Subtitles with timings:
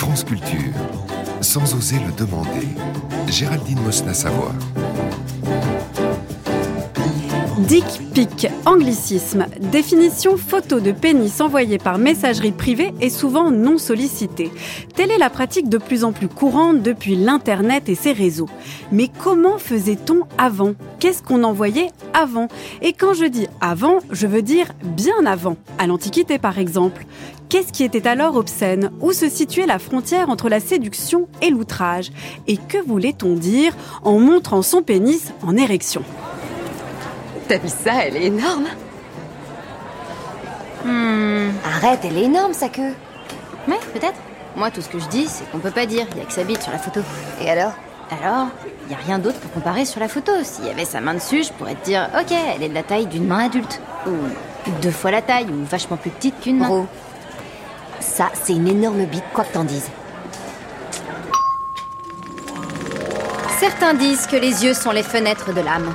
[0.00, 0.72] France Culture,
[1.42, 2.66] sans oser le demander,
[3.28, 4.54] Géraldine Mosna-Savoie.
[7.58, 7.84] Dick
[8.14, 14.50] pic, anglicisme, définition photo de pénis envoyée par messagerie privée et souvent non sollicitée.
[14.96, 18.48] Telle est la pratique de plus en plus courante depuis l'Internet et ses réseaux.
[18.92, 20.72] Mais comment faisait-on avant?
[20.98, 22.48] Qu'est-ce qu'on envoyait avant?
[22.80, 27.04] Et quand je dis avant, je veux dire bien avant, à l'Antiquité par exemple.
[27.50, 28.92] Qu'est-ce qui était alors obscène?
[29.00, 32.12] Où se situait la frontière entre la séduction et l'outrage?
[32.46, 33.74] Et que voulait-on dire
[34.04, 36.04] en montrant son pénis en érection?
[37.48, 38.06] T'as vu ça?
[38.06, 38.66] Elle est énorme.
[40.84, 41.50] Hmm.
[41.64, 42.94] Arrête, elle est énorme sa queue.
[43.66, 44.14] Ouais, peut-être.
[44.54, 46.06] Moi, tout ce que je dis, c'est qu'on peut pas dire.
[46.12, 47.00] Il y a que sa bite sur la photo.
[47.42, 47.72] Et alors?
[48.12, 48.46] Alors,
[48.86, 50.30] il y a rien d'autre pour comparer sur la photo.
[50.44, 52.84] S'il y avait sa main dessus, je pourrais te dire, ok, elle est de la
[52.84, 53.80] taille d'une main adulte.
[54.06, 54.12] Ou
[54.82, 56.86] deux fois la taille, ou vachement plus petite qu'une main.
[58.00, 59.90] Ça, c'est une énorme bite, quoi que t'en dises.
[63.58, 65.94] Certains disent que les yeux sont les fenêtres de l'âme.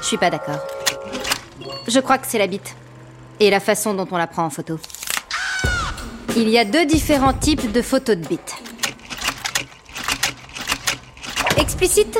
[0.00, 0.58] Je suis pas d'accord.
[1.86, 2.74] Je crois que c'est la bite.
[3.38, 4.78] Et la façon dont on la prend en photo.
[6.36, 8.54] Il y a deux différents types de photos de bite.
[11.56, 12.18] Explicite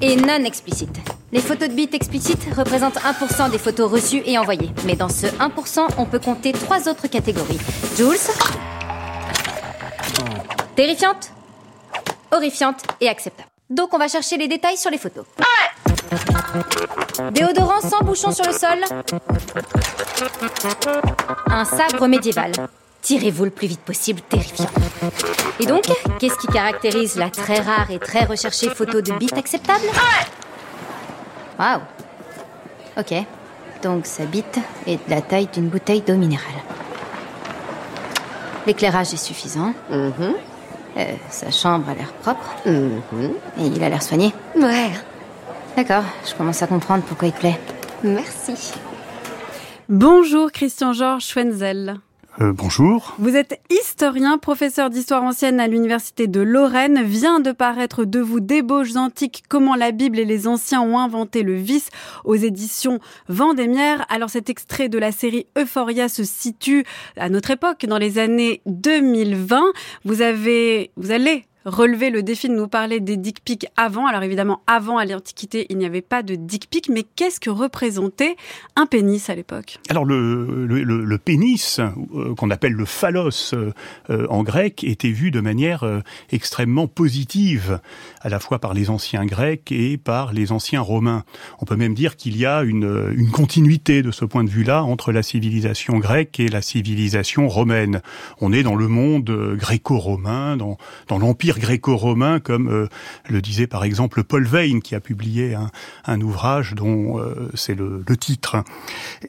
[0.00, 1.05] et non explicite.
[1.32, 4.70] Les photos de bite explicites représentent 1% des photos reçues et envoyées.
[4.84, 7.58] Mais dans ce 1%, on peut compter trois autres catégories.
[7.96, 8.16] Jules
[10.76, 11.32] Terrifiante
[12.30, 13.48] Horrifiante et acceptable.
[13.70, 15.24] Donc on va chercher les détails sur les photos.
[17.32, 18.78] Déodorant sans bouchon sur le sol.
[21.46, 22.52] Un sabre médiéval.
[23.02, 24.70] Tirez-vous le plus vite possible, terrifiant.
[25.60, 25.84] Et donc,
[26.18, 29.86] qu'est-ce qui caractérise la très rare et très recherchée photo de bite acceptable?
[31.58, 31.80] Waouh
[32.98, 33.14] Ok.
[33.82, 36.46] Donc sa bite est de la taille d'une bouteille d'eau minérale.
[38.66, 39.72] L'éclairage est suffisant.
[39.90, 40.34] Mhm.
[40.96, 42.56] Euh, sa chambre a l'air propre.
[42.64, 43.32] Mhm.
[43.60, 44.32] Et il a l'air soigné.
[44.56, 44.90] Ouais.
[45.76, 47.60] D'accord, je commence à comprendre pourquoi il te plaît.
[48.02, 48.72] Merci.
[49.88, 51.98] Bonjour Christian Georges Schwenzel.
[52.40, 53.14] Euh, bonjour.
[53.18, 57.02] Vous êtes historien, professeur d'histoire ancienne à l'université de Lorraine.
[57.02, 61.42] Vient de paraître de vous Débauches antiques, comment la Bible et les anciens ont inventé
[61.42, 61.88] le vice
[62.24, 64.04] aux éditions Vendémiaire.
[64.10, 66.84] Alors cet extrait de la série Euphoria se situe
[67.16, 69.62] à notre époque, dans les années 2020.
[70.04, 74.06] Vous avez, vous allez relever le défi de nous parler des dick pics avant.
[74.06, 77.50] Alors évidemment, avant à l'Antiquité, il n'y avait pas de dick pic, mais qu'est-ce que
[77.50, 78.36] représentait
[78.76, 79.78] un pénis à l'époque?
[79.88, 83.72] Alors le, pénis, euh, qu'on appelle le phallos euh,
[84.30, 86.00] en grec, était vu de manière euh,
[86.30, 87.80] extrêmement positive,
[88.20, 91.24] à la fois par les anciens grecs et par les anciens romains.
[91.60, 94.84] On peut même dire qu'il y a une, une continuité de ce point de vue-là
[94.84, 98.02] entre la civilisation grecque et la civilisation romaine.
[98.40, 100.78] On est dans le monde gréco-romain, dans,
[101.08, 102.88] dans l'empire gréco-romain, comme euh,
[103.28, 105.56] le disait par exemple Paul Veyne, qui a publié
[106.06, 108.64] un, ouvrage dont euh, c'est le, titre.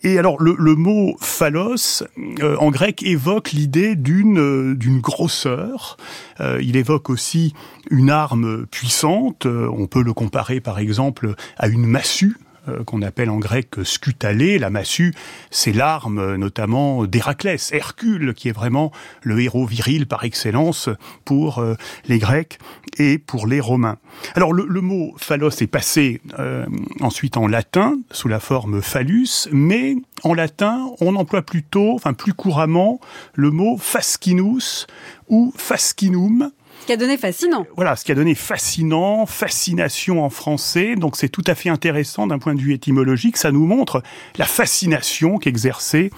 [0.03, 2.03] Et alors le, mot phallos
[2.41, 5.97] euh, en grec évoque l'idée d'une d'une grosseur.
[6.39, 7.53] il évoque aussi
[7.89, 9.45] une arme puissante.
[9.45, 12.37] on peut le comparer par exemple à une massue
[12.85, 14.59] qu'on appelle en grec scutalé.
[14.59, 15.13] La massue,
[15.51, 18.91] c'est l'arme notamment d'Héraclès, Hercule, qui est vraiment
[19.21, 20.89] le héros viril par excellence
[21.25, 21.75] pour euh,
[22.07, 22.59] les Grecs
[22.97, 23.97] et pour les Romains.
[24.35, 26.65] Alors le, mot phallos est passé euh,
[27.01, 32.33] ensuite en latin sous la forme phallus, mais en latin on emploie plutôt, enfin plus
[32.33, 32.99] couramment,
[33.33, 34.87] le mot fascinus
[35.27, 36.51] ou fascinum
[36.85, 37.65] qui a donné fascinant.
[37.75, 40.95] Voilà, ce qui a donné fascinant, fascination en français.
[40.95, 43.37] Donc c'est tout à fait intéressant d'un point de vue étymologique.
[43.37, 44.03] Ça nous montre
[44.37, 46.11] la fascination qu'exerçait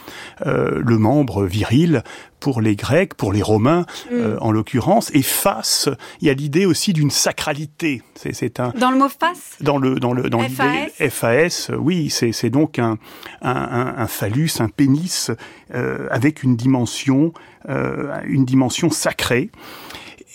[0.46, 2.04] euh, le membre viril
[2.40, 4.14] pour les Grecs, pour les Romains mm.
[4.14, 5.90] euh, en l'occurrence, et face,
[6.22, 8.02] il y a l'idée aussi d'une sacralité.
[8.16, 9.58] C'est un dans le mot face?
[9.60, 12.98] Dans le dans le dans l'idée FAS, oui, c'est donc un,
[13.42, 15.32] un, un, un phallus, un pénis
[15.74, 17.34] euh, avec une dimension
[17.68, 19.50] euh, une dimension sacrée.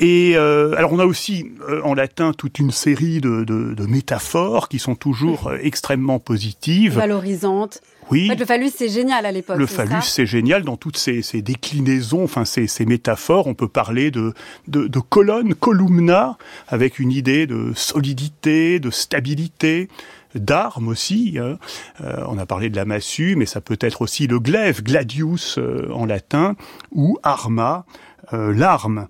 [0.01, 3.87] Et euh, alors on a aussi euh, en latin toute une série de, de, de
[3.87, 7.81] métaphores qui sont toujours euh, extrêmement positives, valorisantes.
[8.11, 8.27] Oui.
[8.27, 9.57] En fait, le phallus c'est génial à l'époque.
[9.57, 13.47] Le phallus c'est génial dans toutes ces, ces déclinaisons, enfin ces, ces, métaphores.
[13.47, 14.35] On peut parler de,
[14.69, 16.39] de, de colonne, columna,
[16.69, 19.89] avec une idée de solidité, de stabilité
[20.35, 21.39] d'armes aussi.
[21.41, 21.59] Hein.
[22.01, 25.59] Euh, on a parlé de la massue, mais ça peut être aussi le glaive, gladius
[25.59, 26.57] euh, en latin,
[26.93, 27.85] ou arma,
[28.33, 29.09] euh, l'arme.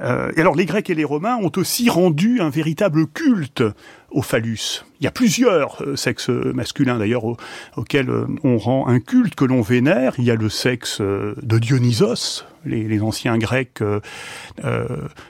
[0.00, 3.62] Euh, et alors les Grecs et les Romains ont aussi rendu un véritable culte
[4.10, 4.85] au phallus.
[5.00, 7.24] Il y a plusieurs euh, sexes masculins d'ailleurs
[7.76, 10.14] auxquels euh, on rend un culte que l'on vénère.
[10.18, 13.82] Il y a le sexe de Dionysos, Les, anciens Grecs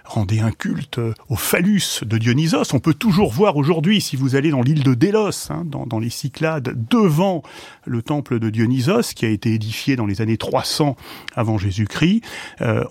[0.04, 2.72] rendaient un culte au phallus de Dionysos.
[2.72, 6.10] On peut toujours voir aujourd'hui, si vous allez dans l'île de Délos, hein, dans, les
[6.10, 7.42] Cyclades, devant
[7.84, 10.96] le temple de Dionysos, qui a été édifié dans les années 300
[11.34, 12.22] avant Jésus-Christ,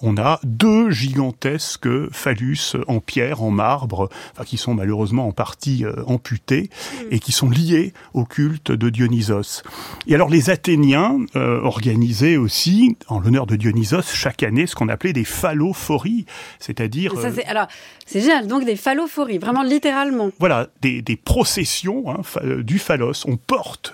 [0.01, 4.09] on a deux gigantesques phallus en pierre, en marbre,
[4.45, 6.64] qui sont malheureusement en partie amputés
[7.11, 9.63] et qui sont liés au culte de Dionysos.
[10.07, 14.89] Et alors les Athéniens euh, organisaient aussi, en l'honneur de Dionysos, chaque année ce qu'on
[14.89, 16.25] appelait des phallophories,
[16.59, 17.13] c'est-à-dire...
[17.17, 17.67] Euh, alors,
[18.05, 20.31] c'est génial, donc des phallophories, vraiment littéralement.
[20.39, 23.25] Voilà, des, des processions hein, euh, du phallos.
[23.27, 23.93] On porte,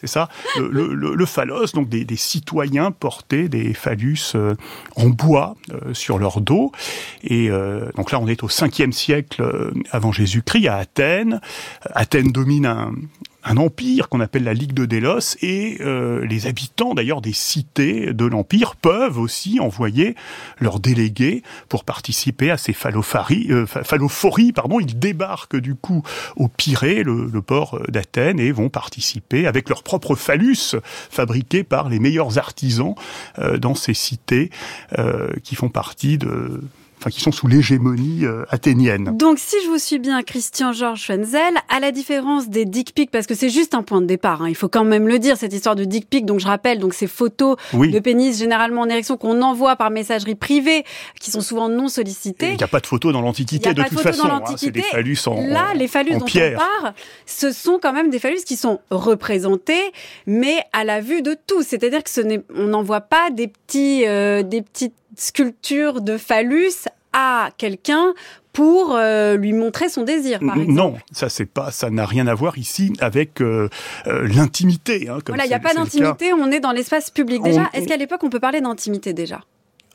[0.00, 4.34] c'est ça, le, le, le, phallos, donc des, des, citoyens portaient des phallus
[4.96, 5.56] en bois
[5.92, 6.72] sur leur dos.
[7.22, 7.48] Et
[7.96, 9.42] donc là, on est au 5e siècle
[9.90, 11.40] avant Jésus-Christ à Athènes.
[11.94, 12.92] Athènes domine un,
[13.56, 18.24] empire qu'on appelle la Ligue de Délos et euh, les habitants d'ailleurs des cités de
[18.24, 20.16] l'empire peuvent aussi envoyer
[20.58, 23.48] leurs délégués pour participer à ces phallophories.
[23.50, 26.02] Euh, phallophories pardon, ils débarquent du coup
[26.36, 31.98] au Pirée, le, port d'Athènes, et vont participer avec leur propre phallus fabriqués par les
[31.98, 32.94] meilleurs artisans
[33.38, 34.50] euh, dans ces cités
[34.98, 36.62] euh, qui font partie de
[37.10, 39.16] qui sont sous l'hégémonie euh, athénienne.
[39.16, 43.10] Donc, si je vous suis bien, Christian Georges Schwenzel, à la différence des dick pics,
[43.10, 45.36] parce que c'est juste un point de départ, hein, il faut quand même le dire,
[45.36, 46.26] cette histoire de dick pic.
[46.26, 50.34] Donc, je rappelle, donc ces photos de pénis généralement en érection qu'on envoie par messagerie
[50.34, 50.84] privée,
[51.20, 52.52] qui sont souvent non sollicitées.
[52.52, 54.26] Il n'y a pas de photos dans l'Antiquité de, toute façon.
[54.26, 56.94] Hein, c'est des phallus en Là, les phallus dont on parle,
[57.26, 59.92] ce sont quand même des phallus qui sont représentés,
[60.26, 61.62] mais à la vue de tous.
[61.62, 66.88] C'est-à-dire que ce n'est, on n'envoie pas des petits, euh, des petites sculpture de phallus
[67.12, 68.14] à quelqu'un
[68.54, 70.72] pour euh, lui montrer son désir, par exemple.
[70.72, 73.68] Non, ça c'est pas, ça n'a rien à voir ici avec euh,
[74.06, 75.08] euh, l'intimité.
[75.08, 77.42] Hein, voilà, il n'y a pas d'intimité, on est dans l'espace public.
[77.42, 79.40] Déjà, est-ce qu'à l'époque on peut parler d'intimité déjà?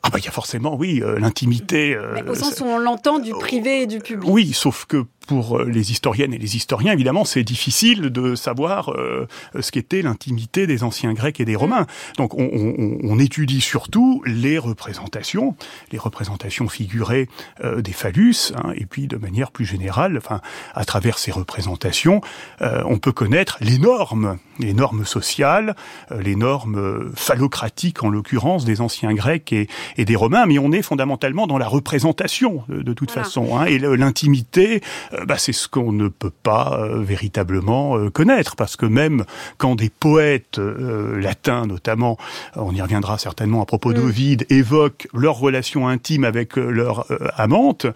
[0.02, 1.98] Ah bah il y a forcément oui l'intimité.
[2.26, 4.30] au sens où on l'entend du privé et du public.
[4.30, 8.90] Oui, sauf que pour euh, les historiennes et les historiens, évidemment, c'est difficile de savoir
[8.90, 9.28] euh,
[9.60, 11.86] ce qu'était l'intimité des anciens Grecs et des Romains.
[12.18, 15.54] Donc, on, on, on étudie surtout les représentations,
[15.92, 17.28] les représentations figurées
[17.62, 20.40] euh, des phallus, hein, et puis de manière plus générale, enfin,
[20.74, 22.20] à travers ces représentations,
[22.60, 25.76] on peut connaître les normes, les normes sociales,
[26.10, 30.82] les normes phallocratiques en l'occurrence des anciens Grecs et, et, des Romains, mais on est
[30.82, 34.82] fondamentalement dans la représentation de, toute façon, hein, et l'intimité
[35.19, 39.24] euh, bah, c'est ce qu'on ne peut pas euh, véritablement euh, connaître, parce que même
[39.58, 42.18] quand des poètes latins, notamment,
[42.56, 43.94] on y reviendra certainement à propos mm.
[43.94, 47.06] d'Ovide, évoquent leur relation intime avec leur
[47.36, 47.86] amante,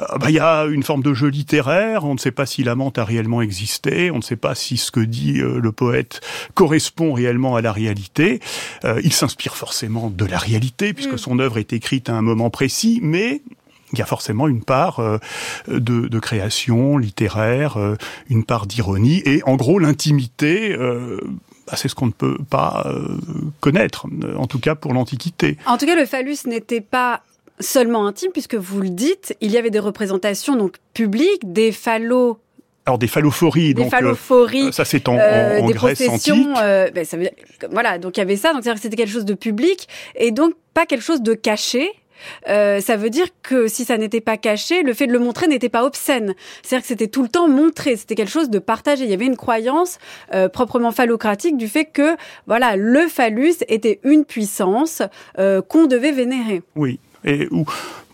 [0.00, 2.04] bah, il y a une forme de jeu littéraire.
[2.04, 4.90] On ne sait pas si l'amante a réellement existé, on ne sait pas si ce
[4.90, 6.20] que dit le poète
[6.54, 8.40] correspond réellement à la réalité.
[9.02, 11.18] il s'inspire forcément de la réalité, puisque mm.
[11.18, 13.42] son œuvre est écrite à un moment précis, mais
[13.92, 15.18] il y a forcément une part euh,
[15.68, 17.96] de, de, création littéraire, euh,
[18.28, 20.72] une part d'ironie, et en gros l'intimité.
[20.72, 21.18] Euh,
[21.66, 22.92] bah, c'est ce qu'on ne peut pas
[23.60, 24.06] connaître,
[24.36, 25.56] en tout cas pour l'Antiquité.
[25.66, 27.22] En tout cas, le phallus n'était pas
[27.60, 32.38] seulement intime, puisque vous le dites, il y avait des représentations donc publiques, des phallos
[32.86, 36.34] alors des phallophories, des donc phallophories, ça c'est en, en, des Grèce antique.
[36.54, 37.18] Ben, ça
[37.70, 40.86] voilà, donc il y avait ça, donc c'était quelque chose de public et donc pas
[40.86, 41.92] quelque chose de caché.
[42.48, 45.46] Euh, ça veut dire que si ça n'était pas caché, le fait de le montrer
[45.48, 46.34] n'était pas obscène.
[46.62, 49.04] C'est-à-dire que c'était tout le temps montré, c'était quelque chose de partagé.
[49.04, 49.98] Il y avait une croyance
[50.34, 52.16] euh, proprement phallocratique du fait que
[52.46, 55.02] voilà, le phallus était une puissance
[55.38, 56.62] euh, qu'on devait vénérer.
[56.76, 56.98] Oui.
[57.24, 57.66] Et où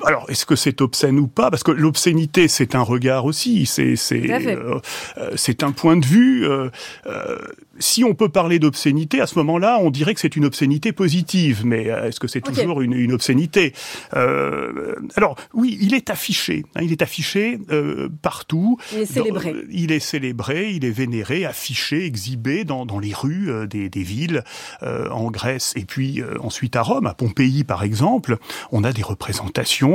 [0.04, 1.50] alors, est-ce que c'est obscène ou pas?
[1.50, 4.80] Parce que l'obscénité, c'est un regard aussi, c'est c'est euh,
[5.36, 6.46] c'est un point de vue.
[6.46, 6.68] Euh,
[7.06, 7.38] euh,
[7.78, 11.62] si on peut parler d'obscénité, à ce moment-là, on dirait que c'est une obscénité positive,
[11.66, 13.74] mais est-ce que c'est toujours une, une, obscénité?
[14.12, 17.58] Alors, oui, il est affiché, hein, il est affiché
[18.22, 18.78] partout.
[18.92, 19.54] Il est célébré.
[19.70, 24.42] il est célébré, il est vénéré, affiché, exhibé dans, dans les rues des, des villes
[24.80, 28.38] en Grèce et puis ensuite à Rome, à Pompéi par exemple,
[28.72, 29.85] on a des représentations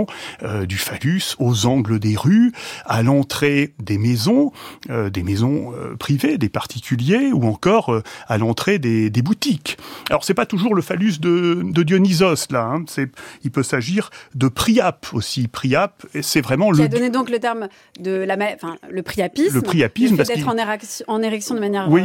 [0.43, 2.51] euh, du phallus aux angles des rues,
[2.86, 4.51] à l'entrée des maisons,
[4.89, 9.77] euh, des maisons euh, privées, des particuliers, ou encore à l'entrée des, des, boutiques.
[10.10, 12.83] Alors c'est pas toujours le phallus de, de Dionysos là, hein.
[12.88, 13.10] c'est,
[13.43, 15.48] il peut s'agir de Priape aussi.
[15.48, 16.86] Priape, c'est vraiment Qui le.
[16.86, 17.67] a donné donc le terme
[18.00, 19.55] de la, enfin le priapisme.
[19.55, 22.01] Le priapisme, le fait d'être en, érection, en érection de manière oui,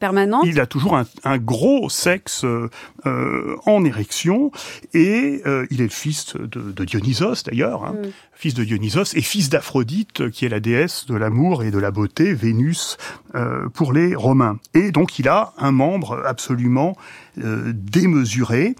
[0.00, 0.44] permanente.
[0.46, 2.44] Il a toujours un, un gros sexe
[3.04, 4.50] en érection
[4.94, 8.08] et il est le fils de, de Dionysos d'ailleurs, hein, mm.
[8.34, 11.90] fils de Dionysos, et fils d'Aphrodite, qui est la déesse de l'amour et de la
[11.90, 12.96] beauté, Vénus,
[13.34, 14.58] euh, pour les Romains.
[14.74, 16.96] Et donc il a un membre absolument
[17.42, 18.74] euh, démesuré,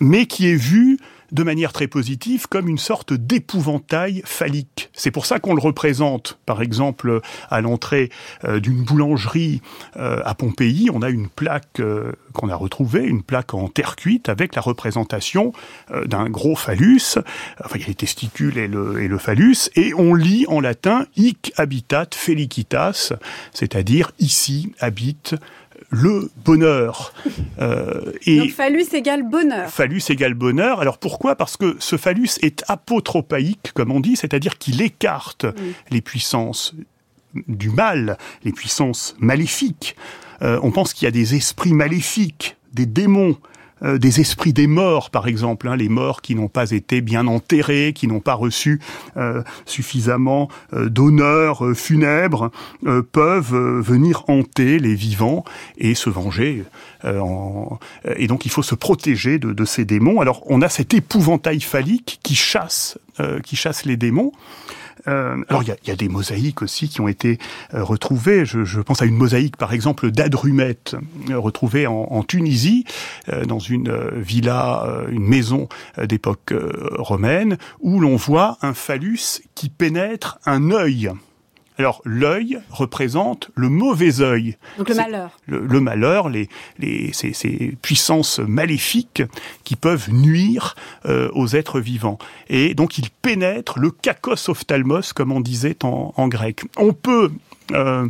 [0.00, 0.98] mais qui est vu
[1.32, 4.90] de manière très positive comme une sorte d'épouvantail phallique.
[4.92, 7.20] C'est pour ça qu'on le représente, par exemple,
[7.50, 8.10] à l'entrée
[8.44, 9.62] euh, d'une boulangerie
[9.96, 13.96] euh, à Pompéi, on a une plaque euh, qu'on a retrouvée, une plaque en terre
[13.96, 15.52] cuite avec la représentation
[16.06, 17.18] d'un gros phallus,
[17.64, 22.08] enfin les testicules et le, et le phallus, et on lit en latin hic habitat
[22.14, 23.12] felicitas,
[23.52, 25.34] c'est-à-dire ici habite
[25.92, 27.12] le bonheur.
[27.60, 29.68] Euh, et Donc phallus égale bonheur.
[29.70, 30.80] Phallus égale bonheur.
[30.80, 31.36] Alors pourquoi?
[31.36, 35.46] Parce que ce phallus est apotropaïque, comme on dit, c'est-à-dire qu'il écarte
[35.90, 36.74] les puissances
[37.46, 39.94] du mal, les puissances maléfiques.
[40.40, 43.36] Euh, on pense qu'il y a des esprits maléfiques, des démons
[43.84, 47.26] euh, des esprits des morts, par exemple, hein, les morts qui n'ont pas été bien
[47.26, 48.80] enterrés, qui n'ont pas reçu
[49.16, 52.50] euh, suffisamment euh, d'honneur funèbre,
[53.12, 55.44] peuvent venir hanter les vivants
[55.78, 56.64] et se venger.
[57.04, 60.20] Et donc il faut se protéger de, de, ces démons.
[60.20, 62.98] Alors on a cet épouvantail phallique qui chasse,
[63.44, 64.32] qui chasse les démons.
[65.08, 67.38] Euh, alors il y a, y a, des mosaïques aussi qui ont été
[67.74, 68.44] euh, retrouvées.
[68.44, 70.96] Je, je, pense à une mosaïque par exemple d'Adrumète
[71.30, 72.84] euh, retrouvée en, en Tunisie
[73.46, 75.68] dans une villa, une maison
[76.02, 76.54] d'époque
[76.98, 81.10] romaine où l'on voit un phallus qui pénètre un œil.
[81.78, 84.56] Alors l'œil représente le mauvais œil.
[84.78, 85.38] Donc le malheur.
[85.46, 86.48] Le, malheur, les,
[86.78, 89.22] les, ces, ces, puissances maléfiques
[89.64, 90.74] qui peuvent nuire
[91.06, 92.18] euh, aux êtres vivants.
[92.48, 96.62] Et donc il pénètre le kakos ophtalmos, comme on disait en, en grec.
[96.76, 97.30] On peut
[97.72, 98.08] euh,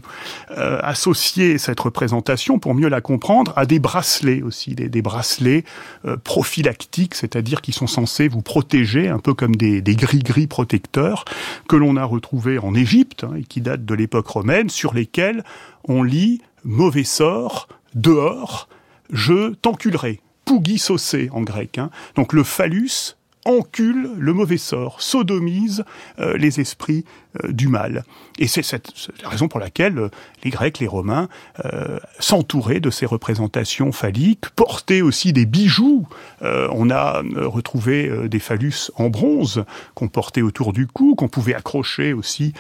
[0.51, 5.65] euh, associer cette représentation, pour mieux la comprendre, à des bracelets aussi, des, bracelets
[6.05, 11.25] euh, prophylactiques, c'est-à-dire qui sont censés vous protéger, un peu comme des gris-gris protecteurs,
[11.69, 15.45] que l'on a retrouvés en Égypte, hein, et qui datent de l'époque romaine, sur lesquels
[15.85, 18.69] on lit «mauvais sort, dehors,
[19.11, 20.21] je t'enculerai».
[20.45, 21.79] Pougisocé en grec.
[21.79, 21.91] Hein.
[22.17, 25.85] Donc le phallus encule le mauvais sort, sodomise
[26.19, 27.05] euh, les esprits
[27.43, 28.05] euh, du mal.
[28.39, 28.63] Et c'est
[29.23, 30.09] la raison pour laquelle euh,
[30.45, 31.29] les Grecs, les Romains
[32.19, 36.07] s'entouraient de ces représentations phalliques, portaient aussi des bijoux.
[36.41, 42.13] on a retrouvé des phallus en bronze qu'on portait autour du cou, qu'on pouvait accrocher
[42.13, 42.53] aussi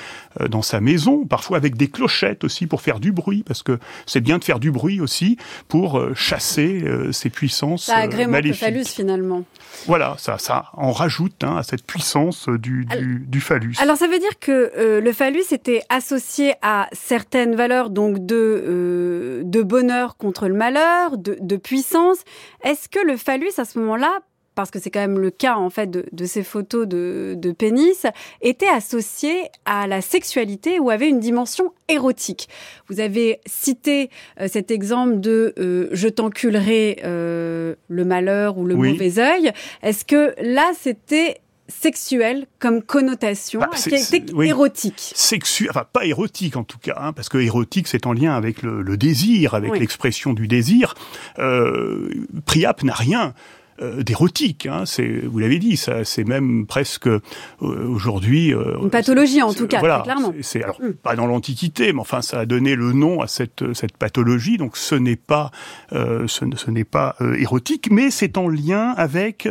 [0.48, 4.20] dans sa maison, parfois avec des clochettes aussi pour faire du bruit, parce que c'est
[4.20, 5.36] bien de faire du bruit aussi
[5.68, 9.44] pour chasser ces puissances ça agrémente le phallus finalement.
[9.86, 13.74] Voilà, ça, ça en rajoute hein, à cette puissance du, du, phallus.
[13.80, 18.34] Alors ça veut dire que euh, le phallus était associé à certaines valeurs donc de,
[18.36, 22.18] euh, de bonheur contre le malheur, de, de puissance.
[22.62, 24.20] Est-ce que le phallus à ce moment-là
[24.54, 27.52] parce que c'est quand même le cas en fait de, de ces photos de, de,
[27.52, 28.06] pénis,
[28.40, 32.48] était associé à la sexualité ou avait une dimension érotique.
[32.88, 38.74] Vous avez cité euh, cet exemple de euh, je t'enculerai euh, le malheur ou le
[38.74, 39.52] mauvais œil.
[39.82, 45.12] Est-ce que là c'était sexuel comme connotation, bah, c'était érotique?
[45.14, 48.62] Sexu, enfin pas érotique en tout cas, hein, parce que érotique c'est en lien avec
[48.62, 50.94] le, le désir, avec l'expression du désir.
[51.38, 52.10] Euh,
[52.44, 53.34] Priap n'a rien
[53.80, 54.66] euh, d'érotique.
[54.66, 54.84] Hein.
[54.84, 57.20] C'est, vous l'avez dit, ça, c'est même presque euh,
[57.60, 60.34] aujourd'hui euh, une pathologie en tout cas, voilà, clairement.
[60.42, 60.92] C'est, alors hmm.
[60.92, 64.58] pas dans l'Antiquité, mais enfin ça a donné le nom à cette cette pathologie.
[64.58, 65.50] Donc ce n'est pas
[65.90, 69.48] ce, ce, n'est pas érotique, mais c'est en lien avec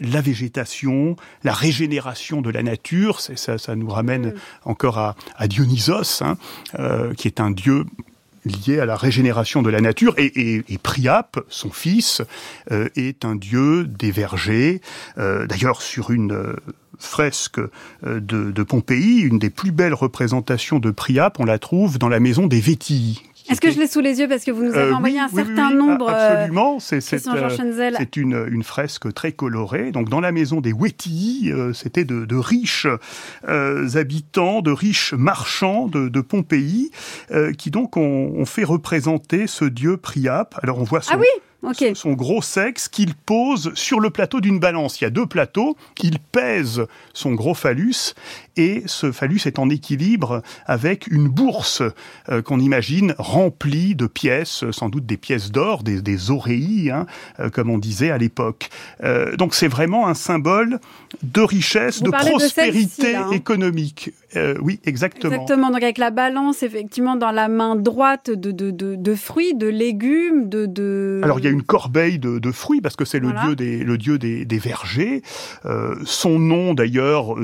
[0.00, 3.20] la végétation, la régénération de la nature.
[3.20, 4.34] C'est, ça, ça nous ramène hmm.
[4.64, 6.36] encore à, à Dionysos, hein,
[7.16, 7.84] qui est un dieu
[8.48, 10.14] lié à la régénération de la nature.
[10.18, 12.22] Et, Priape, son fils,
[12.70, 14.80] euh, est un dieu des vergers.
[15.18, 16.56] Euh, d'ailleurs, sur une euh,
[16.98, 17.60] fresque
[18.04, 22.18] de, de, Pompéi, une des plus belles représentations de Priape, on la trouve dans la
[22.18, 24.92] maison des Vétilles, est-ce que je l'ai sous les yeux parce que vous nous avez
[24.92, 29.90] envoyé un certain nombre Absolument, c'est c'est une, une fresque très colorée.
[29.90, 32.86] Donc dans la maison des Wettii, c'était de, de, riches
[33.46, 36.90] habitants, de riches marchands de, de Pompéi,
[37.56, 40.58] qui donc ont, ont, fait représenter ce dieu Priape.
[40.62, 41.26] Alors on voit son, ah oui
[41.94, 45.00] son gros sexe qu'il pose sur le plateau d'une balance.
[45.00, 48.14] Il y a deux plateaux, il pèse son gros phallus
[48.58, 51.82] et ce phallus est en équilibre avec une bourse
[52.28, 57.06] euh, qu'on imagine remplie de pièces, sans doute des pièces d'or, des, des oreilles, hein,
[57.38, 58.68] euh, comme on disait à l'époque.
[59.04, 60.80] Euh, donc c'est vraiment un symbole
[61.22, 63.30] de richesse, de prospérité hein.
[63.30, 64.10] économique.
[64.60, 65.32] oui, exactement.
[65.32, 65.70] Exactement.
[65.70, 70.48] Donc avec la balance, effectivement, dans la main droite de, de, de, fruits, de légumes,
[70.48, 71.20] de.
[71.22, 73.84] Alors il y a une corbeille de, de fruits parce que c'est le dieu des
[73.84, 75.22] le dieu des, des vergers.
[76.04, 77.36] son nom d'ailleurs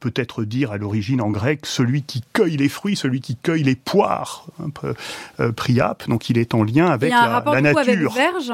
[0.00, 3.76] peut-être dire à l'origine en grec celui qui cueille les fruits, celui qui cueille les
[3.76, 4.94] poires, peu,
[5.40, 7.60] euh, priap, donc il est en lien avec il y a un la, rapport la
[7.60, 8.12] nature.
[8.12, 8.52] Avec verge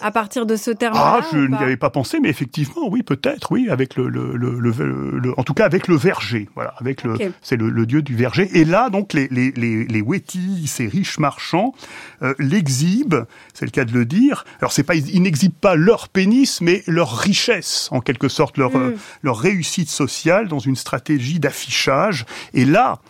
[0.00, 3.52] à partir de ce terme Ah, je n'y avais pas pensé, mais effectivement, oui, peut-être,
[3.52, 7.16] oui, avec le, le, le, le, en tout cas avec le verger, voilà, avec le,
[7.42, 8.48] c'est le, dieu du verger.
[8.54, 11.74] Et là, donc, les les les, les Wétis, ces riches marchands,
[12.22, 14.44] euh, l'exhibent, c'est le cas de le dire.
[14.60, 18.76] Alors, c'est pas, ils n'exhibent pas leur pénis, mais leur richesse, en quelque sorte, leur
[18.76, 18.94] mm.
[19.22, 22.24] leur réussite sociale dans une stratégie d'affichage.
[22.52, 23.00] Et là,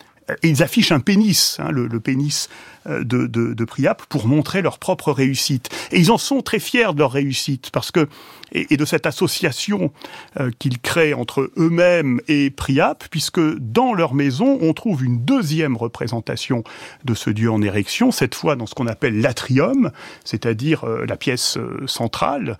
[0.43, 2.51] ils affichent un pénis, hein, le, pénis euh,
[2.87, 5.69] de, de, de, Priap, pour montrer leur propre réussite.
[5.91, 8.07] Et ils en sont très fiers de leur réussite, parce que
[8.51, 9.91] et, de cette association
[10.39, 15.77] euh, qu'ils créent entre eux-mêmes et Priap, puisque dans leur maison, on trouve une deuxième
[15.77, 16.63] représentation
[17.03, 19.91] de ce dieu en érection, cette fois dans ce qu'on appelle l'atrium,
[20.23, 22.57] c'est-à-dire euh, la pièce centrale.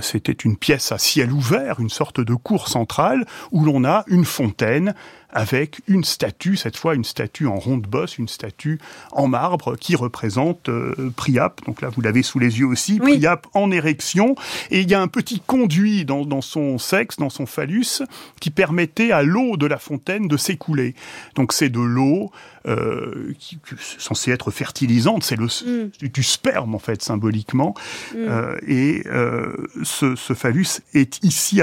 [0.00, 4.24] C'était une pièce à ciel ouvert, une sorte de cour centrale, où l'on a une
[4.24, 4.94] fontaine
[5.30, 8.78] avec une statue, cette fois une statue en ronde bosse, une statue
[9.12, 11.60] en marbre qui représente euh, Priap.
[11.66, 14.34] Donc là, vous l'avez sous les yeux aussi, Priap en érection.
[14.70, 18.02] Et il y a un petit conduit dans, dans son sexe, dans son phallus,
[18.40, 20.94] qui permettait à l'eau de la fontaine de s'écouler.
[21.34, 22.30] Donc c'est de l'eau
[22.66, 26.08] euh, qui, est censée être fertilisante, c'est le mm.
[26.08, 27.74] du sperme en fait symboliquement.
[28.12, 28.16] Mm.
[28.16, 29.54] Euh, et euh,
[29.84, 31.60] ce, ce phallus est ici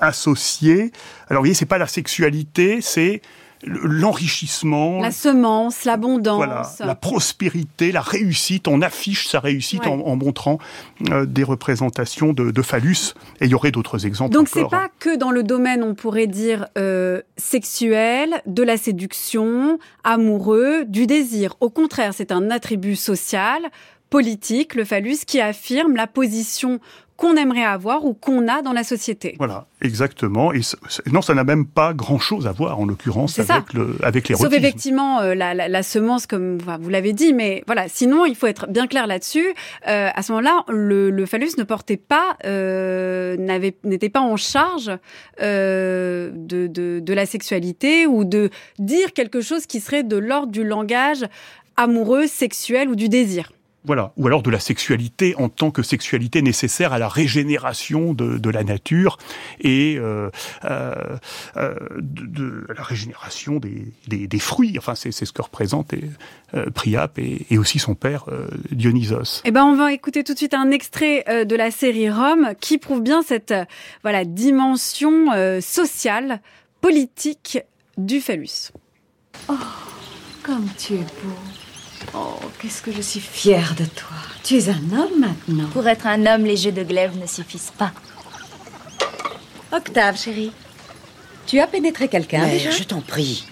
[0.00, 0.92] associé.
[1.28, 3.22] Alors, vous voyez, c'est pas la sexualité, c'est
[3.64, 8.68] l'enrichissement, la semence, l'abondance, voilà, la prospérité, la réussite.
[8.68, 10.58] On affiche sa réussite en, montrant
[11.10, 13.14] euh, des représentations de, phallus.
[13.40, 14.34] Et il y aurait d'autres exemples.
[14.34, 19.78] Donc c'est pas que dans le domaine, on pourrait dire euh, sexuel, de la séduction,
[20.04, 21.54] amoureux, du désir.
[21.60, 23.62] Au contraire, c'est un attribut social
[24.10, 26.80] politique, le phallus, qui affirme la position
[27.18, 29.34] qu'on aimerait avoir ou qu'on a dans la société.
[29.38, 30.52] Voilà, exactement.
[30.52, 30.60] Et
[31.10, 35.18] non, ça n'a même pas grand-chose à voir, en l'occurrence, avec, le, avec Sauf effectivement
[35.18, 38.68] euh, la, la, la, semence, comme vous l'avez dit, mais voilà, sinon, il faut être
[38.68, 39.52] bien clair là-dessus.
[39.88, 43.36] Euh, à ce moment-là, le, le, phallus ne portait pas, euh,
[43.82, 44.92] n'était pas en charge
[45.42, 50.52] euh, de, de, de la sexualité ou de dire quelque chose qui serait de l'ordre
[50.52, 51.24] du langage
[51.76, 53.50] amoureux, sexuel ou du désir.
[53.88, 58.36] Voilà, ou alors de la sexualité en tant que sexualité nécessaire à la régénération de,
[58.36, 59.16] de la nature
[59.60, 60.28] et euh,
[60.66, 61.16] euh,
[61.56, 64.74] euh de, la régénération des, des, des fruits.
[64.76, 65.94] Enfin, c'est ce que représente
[66.54, 69.40] euh, Priap et, et, aussi son père euh, Dionysos.
[69.46, 72.50] Eh ben, on va écouter tout de suite un extrait euh, de la série Rome
[72.60, 73.54] qui prouve bien cette
[74.02, 75.28] voilà dimension
[75.62, 76.42] sociale,
[76.82, 77.58] politique
[77.96, 78.70] du phallus.
[79.48, 79.54] Oh,
[80.42, 81.67] comme tu es beau.
[82.14, 84.16] Oh, qu'est-ce que je suis fière de toi.
[84.44, 85.68] Tu es un homme maintenant.
[85.72, 87.92] Pour être un homme, les jeux de glaive ne suffisent pas.
[89.72, 90.52] Octave, chérie.
[91.46, 93.46] Tu as pénétré quelqu'un déjà Je t'en prie.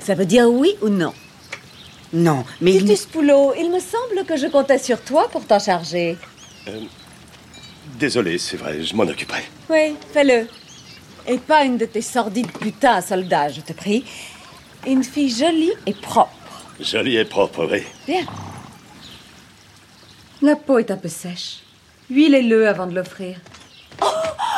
[0.00, 1.12] Ça veut dire oui ou non?
[2.12, 2.72] Non, mais...
[2.72, 6.18] Titus Poulot, il me semble que je comptais sur toi pour t'en charger.
[6.68, 6.80] Euh,
[7.98, 9.42] désolé, c'est vrai, je m'en occuperai.
[9.70, 10.46] Oui, fais-le.
[11.26, 14.04] Et pas une de tes sordides putains soldats, je te prie.
[14.86, 16.32] Une fille jolie et propre.
[16.82, 17.82] Jolie et propre, oui.
[18.06, 18.26] Bien.
[20.42, 21.60] La peau est un peu sèche.
[22.10, 23.38] Huilez-le avant de l'offrir.
[24.02, 24.06] Oh,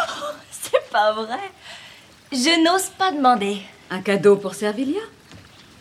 [0.50, 1.38] c'est pas vrai.
[2.32, 3.58] Je n'ose pas demander.
[3.90, 5.00] Un cadeau pour Servilia?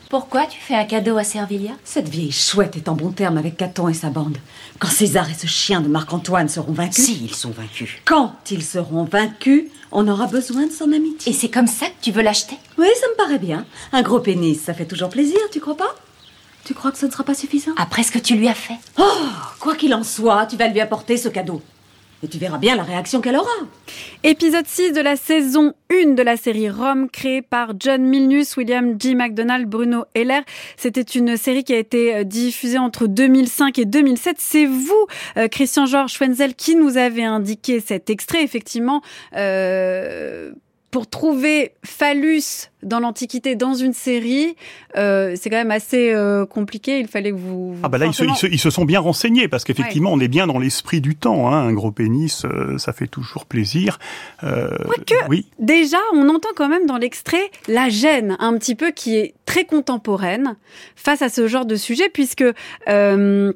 [0.10, 1.72] Pourquoi tu fais un cadeau à Servilia?
[1.84, 4.38] Cette vieille chouette est en bon terme avec Caton et sa bande.
[4.78, 7.06] Quand César et ce chien de Marc-Antoine seront vaincus.
[7.06, 7.90] Si, ils sont vaincus.
[8.06, 11.32] Quand ils seront vaincus, on aura besoin de son amitié.
[11.32, 12.58] Et c'est comme ça que tu veux l'acheter?
[12.78, 13.66] Oui, ça me paraît bien.
[13.92, 15.96] Un gros pénis, ça fait toujours plaisir, tu crois pas?
[16.66, 18.78] Tu crois que ce ne sera pas suffisant Après ce que tu lui as fait.
[18.98, 19.04] Oh
[19.60, 21.62] Quoi qu'il en soit, tu vas lui apporter ce cadeau.
[22.24, 23.52] Et tu verras bien la réaction qu'elle aura.
[24.24, 28.96] Épisode 6 de la saison 1 de la série Rome, créée par John Milnus, William
[28.98, 29.14] G.
[29.14, 30.42] McDonald, Bruno Heller.
[30.78, 34.38] C'était une série qui a été euh, diffusée entre 2005 et 2007.
[34.40, 38.42] C'est vous, euh, Christian Georges Schwenzel, qui nous avez indiqué cet extrait.
[38.42, 39.02] Effectivement,
[39.36, 40.54] euh,
[40.94, 44.56] pour trouver phallus dans l'Antiquité dans une série,
[44.96, 47.00] euh, c'est quand même assez euh, compliqué.
[47.00, 47.76] Il fallait que vous.
[47.82, 50.46] ah bah là, ils, se, ils, se, sont bien renseignés parce qu'effectivement, on est bien
[50.46, 51.52] dans l'esprit du temps.
[51.52, 51.68] Hein.
[51.68, 53.98] Un gros pénis, euh, ça fait toujours plaisir.
[54.44, 54.70] Euh,
[55.30, 55.48] oui.
[55.58, 59.66] Déjà, on entend quand même dans l'extrait la gêne un petit peu qui est très
[59.66, 60.58] contemporaine
[60.96, 62.46] face à ce genre de sujet, puisque
[62.88, 63.54] euh,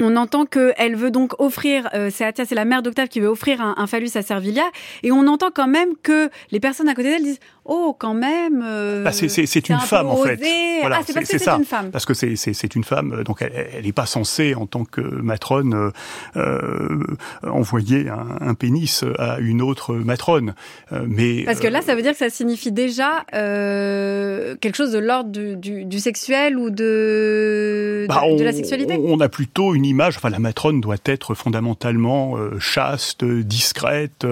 [0.00, 3.60] on entend qu'elle veut donc offrir, euh, c'est c'est la mère d'Octave qui veut offrir
[3.60, 4.64] un, phallus à Servilia,
[5.02, 7.40] et on entend quand même que les personnes à côté d'elle disent
[7.72, 8.64] Oh, quand même.
[8.64, 10.40] Euh, bah, c'est une femme en fait.
[10.80, 11.90] Voilà, ah, c'est parce que c'est une femme.
[11.92, 15.90] Parce que c'est une femme, donc elle n'est pas censée en tant que matrone euh,
[16.36, 17.04] euh
[17.44, 20.54] envoyer un, un, pénis à une autre matrone.
[20.92, 24.98] Euh, mais parce que là, ça veut dire que ça signifie déjà quelque chose de
[24.98, 28.98] l'ordre du, du, du, sexuel ou de, de, bah, de, la sexualité?
[29.00, 34.26] On a plutôt une image, enfin la matrone doit être fondamentalement chaste, discrète,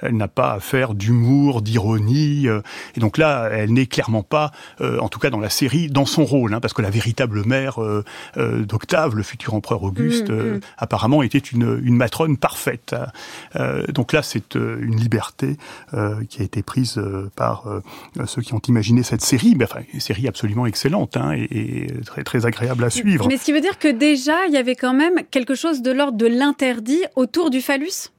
[0.00, 2.46] elle n'a pas à faire d'humour, d'ironie,
[2.96, 6.24] et donc là, elle n'est clairement pas, en tout cas dans la série, dans son
[6.24, 7.78] rôle, hein, parce que la véritable mère
[8.36, 10.60] d'Octave, le futur empereur Auguste, mm, mm.
[10.78, 12.94] apparemment était une, une matrone parfaite.
[13.88, 15.56] donc là, c'est une liberté
[16.28, 17.00] qui a été prise
[17.36, 17.64] par
[18.26, 22.24] ceux qui ont imaginé cette série, mais enfin, une série absolument excellente hein, et, très,
[22.24, 23.26] très agréable à suivre.
[23.28, 24.99] Mais ce qui veut dire que déjà, il y avait quand même
[25.30, 28.10] quelque chose de l'ordre de l'interdit autour du phallus?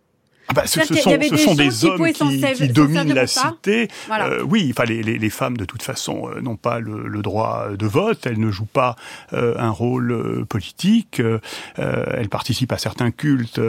[0.47, 3.87] Ah bah, ce, ce, sont, ce sont des hommes qui, qui dominent la cité.
[4.09, 7.21] Euh, oui, enfin, les, les, les, femmes, de toute façon, euh, n'ont pas le, le,
[7.21, 8.25] droit de vote.
[8.25, 8.95] Elles ne jouent pas
[9.31, 11.21] euh, un rôle euh, politique.
[11.21, 11.39] Euh,
[11.77, 13.61] elles participent à certains cultes,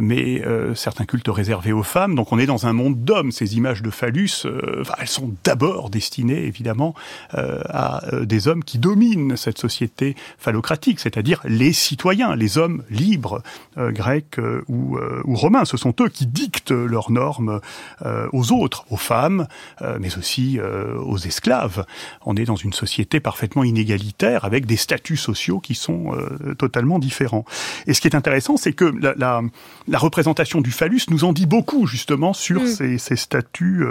[0.00, 0.42] mais
[0.74, 2.14] certains cultes réservés aux femmes.
[2.14, 3.32] Donc, on est dans un monde d'hommes.
[3.32, 4.46] Ces images de phallus,
[4.80, 6.94] enfin, elles sont d'abord destinées, évidemment,
[7.32, 13.42] à des hommes qui dominent cette société phallocratique, c'est-à-dire les citoyens, les hommes libres,
[13.76, 15.64] grecs ou, ou romains.
[15.64, 17.60] Ce sont eux qui dictent leurs normes
[18.04, 19.46] euh, aux autres, aux femmes,
[19.82, 21.84] euh, mais aussi euh, aux esclaves.
[22.24, 26.12] On est dans une société parfaitement inégalitaire avec des statuts sociaux qui sont
[26.58, 27.44] totalement différents.
[27.86, 29.42] Et ce qui est intéressant, c'est que la, la,
[29.88, 32.66] la, représentation du phallus nous en dit beaucoup justement sur mm.
[32.66, 33.84] ces, ces, statuts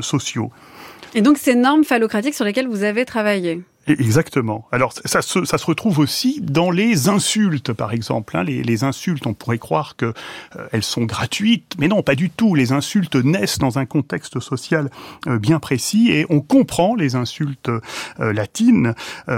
[0.00, 0.50] sociaux.
[1.14, 3.62] Et donc ces normes phallocratiques sur lesquelles vous avez travaillé?
[3.88, 4.66] Exactement.
[4.72, 8.36] Alors ça se, ça se retrouve aussi dans les insultes, par exemple.
[8.36, 8.44] Hein.
[8.44, 10.06] Les, les, insultes, on pourrait croire que
[10.56, 12.54] euh, elles sont gratuites, mais non, pas du tout.
[12.54, 14.90] Les insultes naissent dans un contexte social
[15.26, 18.94] euh, bien précis et on comprend les insultes euh, latines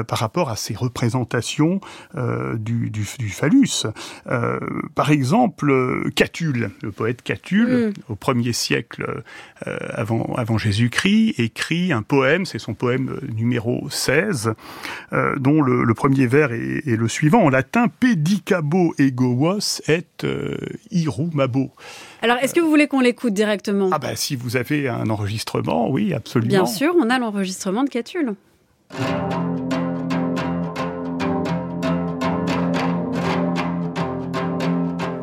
[0.08, 1.80] par rapport à ces représentations
[2.14, 3.86] du, du, du, phallus.
[4.94, 7.92] par exemple, Catulle, le poète Catulle, mm.
[8.12, 9.22] au premier siècle
[9.66, 14.39] avant, avant Jésus-Christ, écrit un poème, c'est son poème numéro 16
[15.12, 17.42] euh, dont le, premier vers est, le suivant.
[17.42, 20.56] En latin, pedicabo ego vos et euh,
[20.90, 21.70] irumabo.
[22.22, 23.90] Alors, est-ce que vous voulez qu'on l'écoute directement?
[23.92, 26.50] Ah ben, si vous avez un enregistrement, oui, absolument.
[26.50, 28.34] Bien sûr, on a l'enregistrement de Catulle.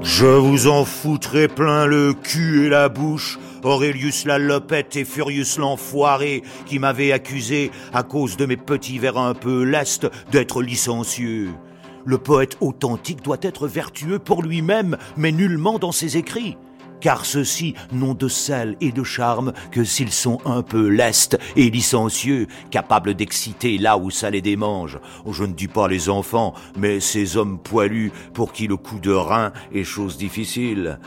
[0.01, 5.57] Je vous en foutrai plein le cul et la bouche Aurelius la lopette et Furius
[5.57, 11.49] l'enfoiré qui m'avait accusé, à cause de mes petits vers un peu lestes, d'être licencieux.
[12.05, 16.57] Le poète authentique doit être vertueux pour lui-même, mais nullement dans ses écrits.
[16.99, 21.69] Car ceux-ci n'ont de sel et de charme que s'ils sont un peu lestes et
[21.69, 24.99] licencieux, capables d'exciter là où ça les démange.
[25.25, 28.99] Oh, je ne dis pas les enfants, mais ces hommes poilus pour qui le coup
[28.99, 30.99] de rein est chose difficile.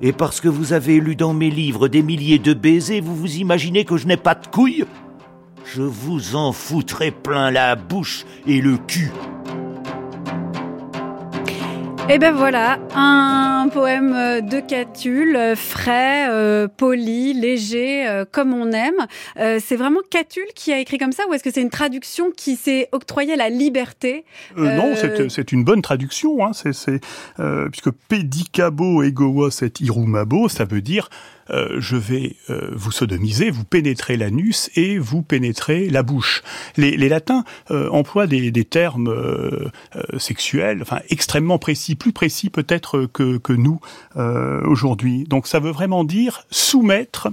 [0.00, 3.36] Et parce que vous avez lu dans mes livres des milliers de baisers, vous vous
[3.36, 4.84] imaginez que je n'ai pas de couilles?
[5.64, 9.10] Je vous en foutrai plein la bouche et le cul.
[12.08, 18.72] Et eh ben voilà, un poème de Catulle, frais, euh, poli, léger, euh, comme on
[18.72, 19.06] aime.
[19.38, 22.30] Euh, c'est vraiment Catulle qui a écrit comme ça ou est-ce que c'est une traduction
[22.34, 24.24] qui s'est octroyée la liberté?
[24.56, 24.94] Non,
[25.28, 27.00] c'est une bonne traduction, hein, c'est
[27.70, 31.10] puisque pedicabo egoos et irumabo, ça veut dire
[31.50, 36.42] euh, je vais euh, vous sodomiser, vous pénétrer l'anus et vous pénétrer la bouche.
[36.76, 39.14] Les, les latins euh, emploient des, des termes
[40.18, 43.80] sexuels, enfin extrêmement précis, plus précis peut-être que, que nous
[44.16, 45.24] aujourd'hui.
[45.24, 47.28] Donc ça veut vraiment dire soumettre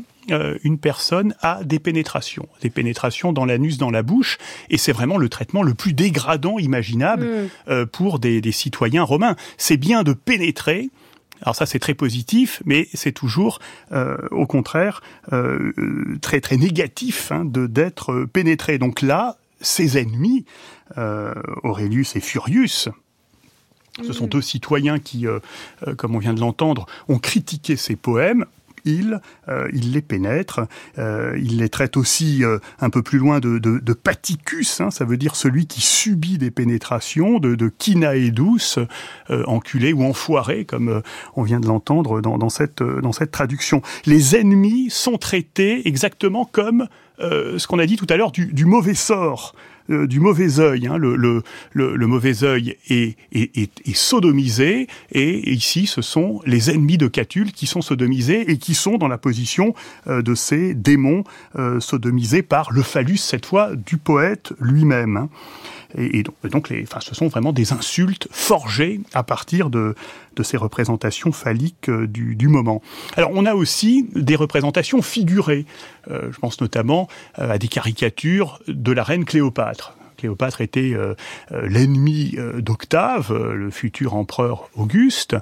[0.63, 4.37] une personne à des pénétrations, des pénétrations dans l'anus, dans la bouche,
[4.69, 7.85] et c'est vraiment le traitement le plus dégradant imaginable mm.
[7.87, 9.35] pour des, des, citoyens romains.
[9.57, 10.89] C'est bien de pénétrer,
[11.41, 13.59] alors ça c'est très positif, mais c'est toujours
[13.91, 15.01] euh, au contraire
[15.33, 15.73] euh,
[16.21, 18.77] très très négatif hein, de d'être pénétré.
[18.77, 20.45] Donc là, ses ennemis,
[20.97, 22.89] euh, Aurelius et Furius,
[24.05, 25.25] ce sont deux citoyens qui,
[25.97, 28.45] comme on vient de l'entendre, ont critiqué ces poèmes
[28.85, 29.19] il,
[29.49, 30.61] euh, il les pénètre,
[30.97, 34.91] euh, il les traite aussi euh, un peu plus loin de, de, de paticus, hein,
[34.91, 37.71] ça veut dire celui qui subit des pénétrations, de, de
[38.29, 38.79] douce,
[39.29, 41.01] enculé ou enfoiré, comme
[41.35, 43.81] on vient de l'entendre dans, dans, cette, dans cette traduction.
[44.05, 46.87] Les ennemis sont traités exactement comme
[47.19, 49.55] ce qu'on a dit tout à l'heure du, du mauvais sort.
[49.91, 50.87] Euh, du mauvais œil.
[50.87, 50.97] Hein.
[50.97, 53.15] Le, mauvais œil est,
[53.93, 58.97] sodomisé, et ici, ce sont les ennemis de Catulle qui sont sodomisés et qui sont
[58.97, 59.75] dans la position
[60.07, 61.23] euh, de ces démons
[61.57, 65.27] euh, sodomisés par le phallus, cette fois, du poète lui-même.
[65.97, 69.95] Et, donc, les, enfin, ce sont vraiment des insultes forgées à partir de,
[70.43, 72.81] ces représentations phalliques euh, du, du, moment.
[73.15, 75.65] Alors, on a aussi des représentations figurées.
[76.11, 77.07] Euh, je pense notamment
[77.39, 80.93] euh, à des caricatures de la reine Cléopâtre Cléopâtre était
[81.51, 85.35] l'ennemi d'Octave, le futur empereur Auguste.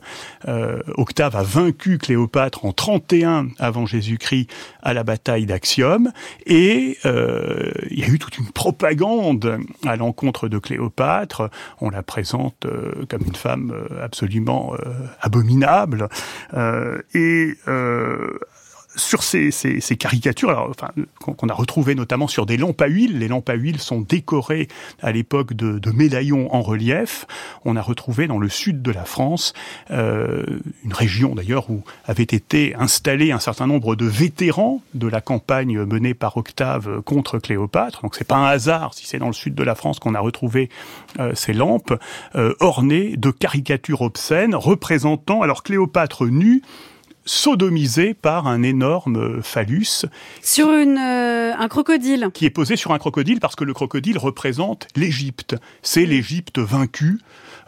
[0.95, 4.47] Octave a vaincu Cléopâtre en 31 avant Jésus-Christ
[4.81, 6.11] à la bataille d'Axiom,
[6.45, 11.49] et il y a eu toute une propagande à l'encontre de Cléopâtre.
[11.81, 12.65] On la présente
[13.09, 14.73] comme une femme absolument
[15.21, 16.09] abominable.
[17.13, 17.57] et
[18.95, 22.87] sur ces, ces, ces, caricatures, alors, enfin, qu'on a retrouvées notamment sur des lampes à
[22.87, 23.19] huile.
[23.19, 24.67] Les lampes à huile sont décorées
[25.01, 27.25] à l'époque de, de, médaillons en relief.
[27.65, 29.53] On a retrouvé dans le sud de la France
[29.91, 30.43] euh,
[30.83, 35.83] une région d'ailleurs où avaient été installés un certain nombre de vétérans de la campagne
[35.83, 38.01] menée par Octave contre Cléopâtre.
[38.01, 40.19] Donc c'est pas un hasard si c'est dans le sud de la France qu'on a
[40.19, 40.69] retrouvé
[41.19, 41.93] euh, ces lampes
[42.35, 46.61] euh, ornées de caricatures obscènes représentant alors Cléopâtre nue
[47.25, 50.05] sodomisé par un énorme phallus.
[50.41, 52.29] Sur une, euh, un crocodile.
[52.33, 55.55] Qui est posé sur un crocodile parce que le crocodile représente l'Égypte.
[55.81, 57.19] C'est l'Égypte vaincue.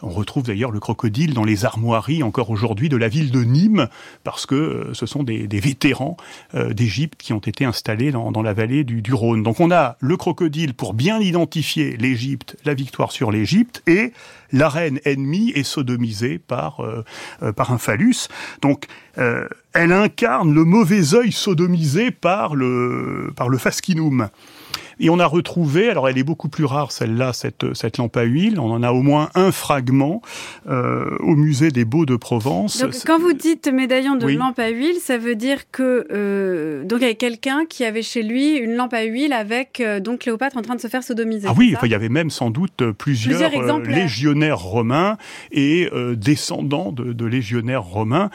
[0.02, 3.88] On retrouve d'ailleurs le crocodile dans les armoiries encore aujourd'hui de la ville de Nîmes,
[4.24, 6.16] parce que euh, ce sont des, des vétérans
[6.54, 9.42] euh, d'Égypte qui ont été installés dans, dans la vallée du, du, Rhône.
[9.42, 14.12] Donc on a le crocodile pour bien identifier l'Égypte, la victoire sur l'Égypte, et
[14.52, 18.28] la reine ennemie est sodomisée par, euh, par un phallus.
[18.62, 24.28] Donc elle incarne le mauvais œil sodomisé par le, par le fascinum.
[24.98, 28.22] Et on a retrouvé, alors elle est beaucoup plus rare celle-là, cette, cette lampe à
[28.22, 30.22] huile, on en a au moins un fragment
[30.68, 32.80] euh, au musée des Beaux de Provence.
[32.80, 34.36] Donc quand vous dites médaillon de oui.
[34.36, 38.02] lampe à huile, ça veut dire que euh, donc il y avait quelqu'un qui avait
[38.02, 41.02] chez lui une lampe à huile avec euh, donc Cléopâtre en train de se faire
[41.02, 41.46] sodomiser.
[41.50, 45.18] Ah oui, enfin, il y avait même sans doute plusieurs, plusieurs légionnaires romains
[45.52, 48.30] et descendants de, de, légionnaires romains,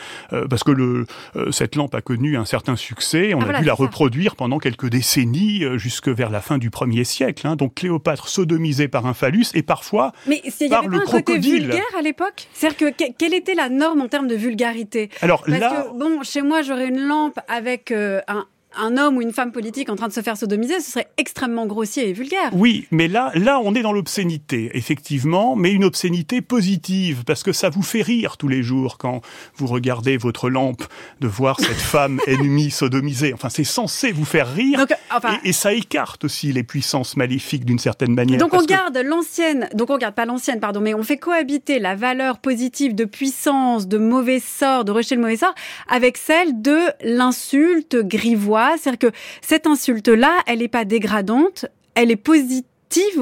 [0.50, 1.06] parce que le,
[1.52, 4.60] cette lampe a connu un certain succès, on ah, a voilà, dû la reproduire pendant
[4.60, 7.48] quelques décennies jusque vers la fin du 1er siècle.
[7.48, 7.56] Hein.
[7.56, 11.04] Donc Cléopâtre sodomisée par un phallus et parfois Mais il par y avait le pas
[11.04, 11.62] un côté crocodile.
[11.64, 12.48] vulgaire à l'époque?
[12.54, 15.10] C'est-à-dire que, que, quelle était la norme en termes de vulgarité?
[15.22, 18.46] Alors Parce là, que bon, chez moi j'aurais une lampe avec euh, un
[18.78, 21.66] un homme ou une femme politique en train de se faire sodomiser, ce serait extrêmement
[21.66, 22.50] grossier et vulgaire.
[22.54, 27.52] Oui, mais là, là, on est dans l'obscénité, effectivement, mais une obscénité positive, parce que
[27.52, 29.22] ça vous fait rire tous les jours quand
[29.56, 30.84] vous regardez votre lampe
[31.20, 33.34] de voir cette femme ennemie sodomisée.
[33.34, 37.18] Enfin, c'est censé vous faire rire, donc, enfin, et, et, ça écarte aussi les puissances
[37.18, 38.40] maléfiques d'une certaine manière.
[38.40, 39.06] Donc on garde que...
[39.06, 43.06] l'ancienne, donc on garde pas l'ancienne, pardon, mais on fait cohabiter la valeur positive de
[43.06, 45.54] puissance, de mauvais sort, de rejeter le mauvais sort,
[45.90, 52.16] avec celle de l'insulte grivoise c'est-à-dire que cette insulte-là, elle n'est pas dégradante, elle est
[52.16, 52.64] positive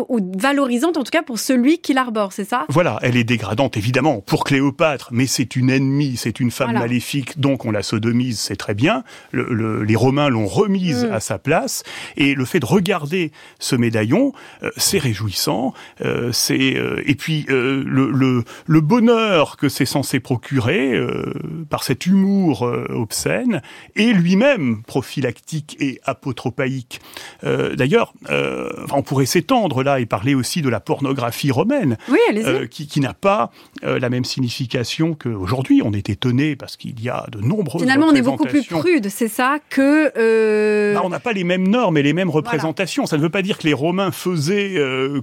[0.10, 2.66] ou valorisante en tout cas pour celui qui l'arbore, c'est ça?
[2.70, 6.80] Voilà, elle est dégradante évidemment pour Cléopâtre, mais c'est une ennemie, c'est une femme Voilà.
[6.82, 9.04] maléfique, donc on la sodomise, c'est très bien.
[9.32, 11.14] Le, le, les Romains l'ont remise Mm.
[11.14, 11.84] à sa place,
[12.18, 15.74] et le fait de regarder ce médaillon, euh, c'est réjouissant.
[16.02, 21.34] euh, c'est euh, et puis euh, le, le, le bonheur que c'est censé procurer euh,
[21.70, 23.62] par cet humour euh, obscène
[23.96, 27.02] est lui-même prophylactique et apotropaïque.
[27.44, 31.98] Euh, D'ailleurs, euh, enfin, on pourrait s'étendre là et parler aussi de la pornographie romaine,
[32.10, 33.52] Oui, euh, qui, qui n'a pas
[33.84, 35.82] euh, la même signification qu'aujourd'hui.
[35.84, 39.10] On est étonné parce qu'il y a de nombreuses Finalement, on est beaucoup plus prude,
[39.10, 40.12] c'est ça, que...
[40.18, 43.06] euh, Bah, on n'a pas les mêmes normes et les mêmes représentations.
[43.06, 44.76] Ça ne veut pas dire que les Romains faisaient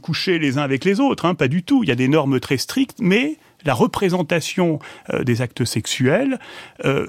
[0.02, 1.82] coucher les uns avec les autres, hein, pas du tout.
[1.82, 4.78] Il y a des normes très strictes, mais la représentation
[5.24, 6.38] des actes sexuels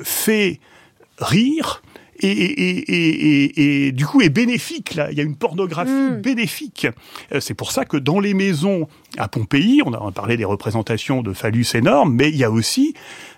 [0.03, 0.59] fait
[1.19, 1.81] rire.
[2.19, 5.11] Et, et, et, et, et, et du coup est bénéfique là.
[5.11, 6.21] Il y a une pornographie Mm.
[6.21, 6.87] bénéfique.
[7.33, 11.21] Euh, C'est pour ça que dans les maisons à Pompéi, on a parlé des représentations
[11.21, 12.93] de phallus énormes, mais il y a aussi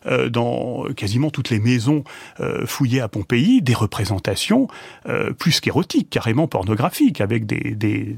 [0.05, 2.03] euh, dans quasiment toutes les maisons
[2.39, 4.67] euh, fouillées à Pompéi des représentations
[5.07, 8.15] euh, plus qu'érotiques, carrément pornographiques, avec des des,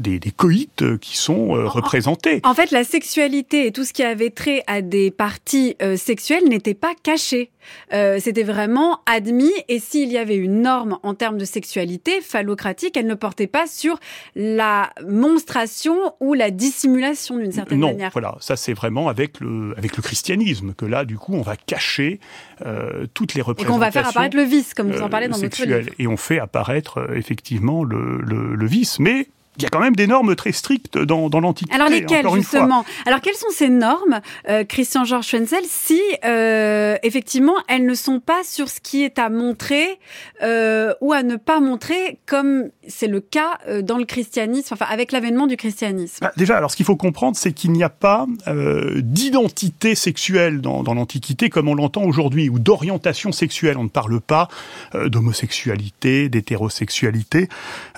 [0.00, 2.40] des, des coïts euh, qui sont représentés.
[2.44, 6.74] En fait, la sexualité et tout ce qui avait trait à des parties sexuelles n'était
[6.74, 7.50] pas caché.
[7.90, 9.52] C'était vraiment admis.
[9.68, 13.66] Et s'il y avait une norme en termes de sexualité phallocratique, elle ne portait pas
[13.66, 13.98] sur
[14.34, 16.93] la monstration ou la dissimulation
[17.38, 18.10] d'une certaine non, manière.
[18.12, 21.56] voilà, ça c'est vraiment avec le avec le christianisme que là du coup on va
[21.56, 22.20] cacher
[22.64, 23.74] euh, toutes les Et représentations.
[23.74, 25.90] qu'on va faire apparaître le vice, comme vous en euh, parlez dans votre livre.
[25.98, 29.80] Et on fait apparaître euh, effectivement le, le, le vice, mais il y a quand
[29.80, 31.74] même des normes très strictes dans, dans l'Antiquité.
[31.74, 32.84] Alors lesquelles justement?
[33.06, 38.20] Alors quelles sont ces normes, euh, Christian Georges Schwenzel, si euh, effectivement elles ne sont
[38.20, 39.98] pas sur ce qui est à montrer
[40.42, 44.86] euh, ou à ne pas montrer, comme c'est le cas euh, dans le christianisme, enfin
[44.88, 46.18] avec l'avènement du christianisme?
[46.22, 50.60] Bah, déjà, alors ce qu'il faut comprendre, c'est qu'il n'y a pas euh, d'identité sexuelle
[50.60, 53.76] dans, dans l'Antiquité comme on l'entend aujourd'hui, ou d'orientation sexuelle.
[53.78, 54.48] On ne parle pas
[54.94, 57.48] euh, d'homosexualité, d'hétérosexualité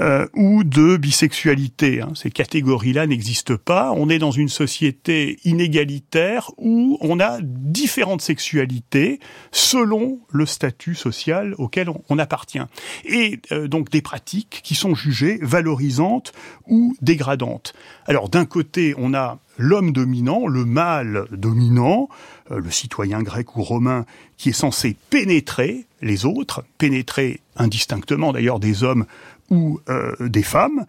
[0.01, 2.13] euh, ou de bisexualité Hein.
[2.15, 3.93] Ces catégories-là n'existent pas.
[3.93, 9.21] On est dans une société inégalitaire où on a différentes sexualités
[9.53, 12.59] selon le statut social auquel on, appartient.
[13.05, 16.33] Et euh, donc des pratiques qui sont jugées valorisantes
[16.67, 17.75] ou dégradantes.
[18.07, 22.09] Alors d'un côté, on a l'homme dominant, le mâle dominant,
[22.51, 24.05] euh, le citoyen grec ou romain
[24.37, 29.07] qui est censé pénétrer les autres, pénétrer indistinctement d'ailleurs des hommes
[29.51, 30.87] ou euh, des femmes.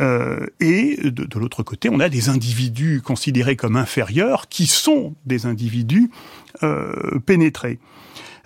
[0.00, 5.46] Euh, et de, l'autre côté, on a des individus considérés comme inférieurs qui sont des
[5.46, 6.10] individus
[7.26, 7.78] pénétrés.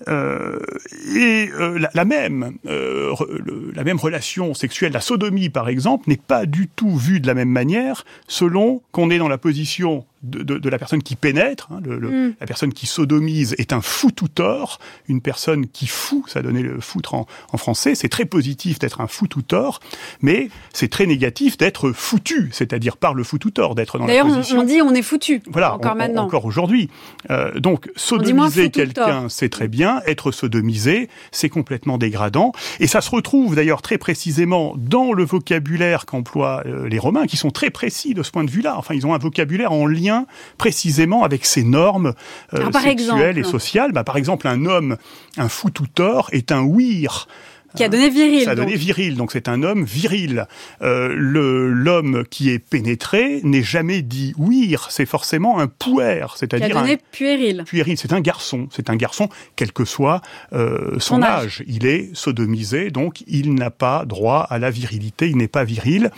[0.08, 1.50] et
[1.94, 7.20] la, même, la même relation sexuelle, la sodomie par exemple, n'est pas du tout vue
[7.20, 11.68] de la même manière selon qu'on est dans la position de, la personne qui pénètre,
[11.72, 12.34] hein, mm.
[12.40, 14.78] la personne qui sodomise est un foutu-tort,
[15.08, 19.06] une personne qui fout, ça donnait le foutre en, français, c'est très positif d'être un
[19.06, 19.80] foutu-tort,
[20.20, 24.62] mais c'est très négatif d'être foutu, c'est-à-dire par le foutu-tort, d'être dans la position...
[24.62, 26.24] D'ailleurs, on dit on est foutu, voilà, encore maintenant.
[26.24, 26.90] Encore aujourd'hui.
[27.30, 33.10] Euh, donc, sodomiser quelqu'un, c'est très bien, être sodomisé, c'est complètement dégradant, et ça se
[33.10, 38.12] retrouve d'ailleurs très précisément dans le vocabulaire qu'emploient euh, les Romains, qui sont très précis
[38.12, 40.09] de ce point de vue-là, enfin, ils ont un vocabulaire en lien
[40.58, 42.14] précisément avec ces normes
[42.54, 43.92] euh, sexuelles et sociales.
[43.92, 44.96] Bah, par exemple, un homme,
[45.36, 47.28] un fou tout tort, est un weir.
[47.76, 48.42] Qui a donné viril.
[48.42, 50.46] Ça a donné viril, donc c'est un homme viril.
[50.82, 56.74] Euh, le l'homme qui est pénétré n'est jamais dit ouïr, c'est forcément un pouer, c'est-à-dire
[56.74, 57.62] donné puéril.
[57.64, 60.20] Puéril, c'est un garçon, c'est un garçon quel que soit
[60.52, 61.62] euh, son, âge.
[61.66, 66.10] Il est sodomisé, donc il n'a pas droit à la virilité, il n'est pas viril.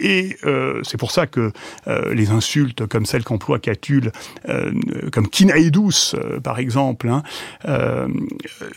[0.00, 1.52] Et euh, c'est pour ça que
[1.86, 4.12] euh, les insultes comme celles qu'emploie Catulle,
[5.12, 7.22] comme kinaïdous par exemple, hein,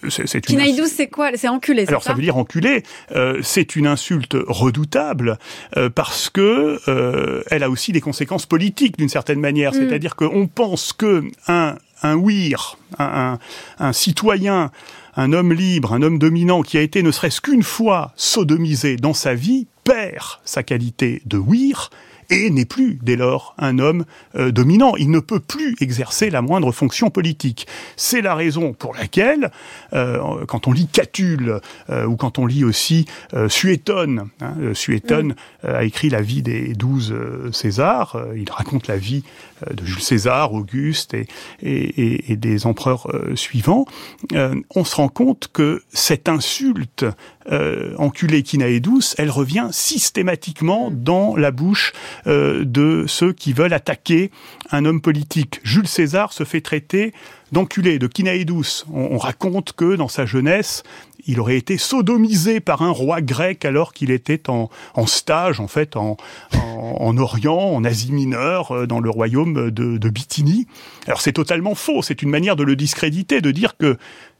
[0.10, 1.32] c'est Kinaïdous, c'est quoi?
[1.36, 2.17] C'est enculé, c'est ça?
[2.18, 2.84] Veut dire enculé,
[3.16, 5.38] euh, c'est une insulte redoutable
[5.78, 9.72] euh, parce que euh, elle a aussi des conséquences politiques d'une certaine manière.
[9.72, 9.76] Mm.
[9.76, 13.40] C'est-à-dire qu'on pense que un un ouïr, un,
[13.80, 14.70] un, citoyen,
[15.16, 19.16] un homme libre, un homme dominant qui a été ne serait-ce qu'une fois sodomisé dans
[19.16, 21.90] sa vie perd sa qualité de ouïr
[22.30, 24.96] et n'est plus dès lors un homme euh, dominant.
[24.98, 27.68] Il ne peut plus exercer la moindre fonction politique.
[27.96, 29.52] C'est la raison pour laquelle,
[29.94, 31.60] euh, quand on lit Catulle
[31.90, 33.06] euh, ou quand on lit aussi
[33.48, 37.14] Suétone, hein, Suétone a écrit la vie des douze
[37.52, 39.24] Césars, il raconte la vie
[39.70, 41.28] de Jules César, Auguste et,
[41.62, 43.86] et, et des empereurs suivants,
[44.34, 47.06] on se rend compte que cette insulte
[47.52, 48.44] euh, enculé
[48.80, 51.94] douce, elle revient systématiquement dans la bouche
[52.26, 54.32] euh, de ceux qui veulent attaquer
[54.72, 55.60] un homme politique.
[55.64, 57.14] Jules César se fait traiter
[57.52, 58.84] d'enculé, de Kinaïdous.
[58.92, 60.84] On, on raconte que dans sa jeunesse,
[61.28, 64.70] il aurait été sodomisé par un roi grec alors qu'il était en,
[65.06, 66.18] stage, en fait, en,
[66.54, 70.68] en, Orient, en Asie mineure, euh, dans le royaume de, de Bithynie.
[71.06, 73.98] Alors c'est totalement faux, c'est une manière de le discréditer, de dire que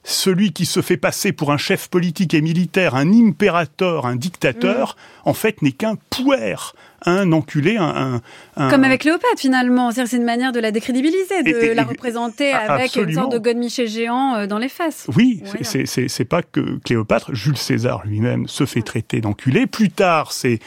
[0.08, 4.96] celui qui se fait passer pour un chef politique et militaire, un impérateur, un dictateur,
[4.96, 5.30] mm.
[5.30, 6.56] en fait n'est qu'un pouer,
[7.06, 8.22] un enculé, un...
[8.56, 13.14] Comme avec Cléopâtre finalement, c'est une manière de la décrédibiliser, de la représenter avec une
[13.14, 15.08] sorte de godemiché géant euh, dans les fesses.
[15.16, 19.68] Oui, c'est pas que Cléopâtre, Jules César lui-même se fait traiter d'enculé.
[19.68, 20.60] Plus tard, c'est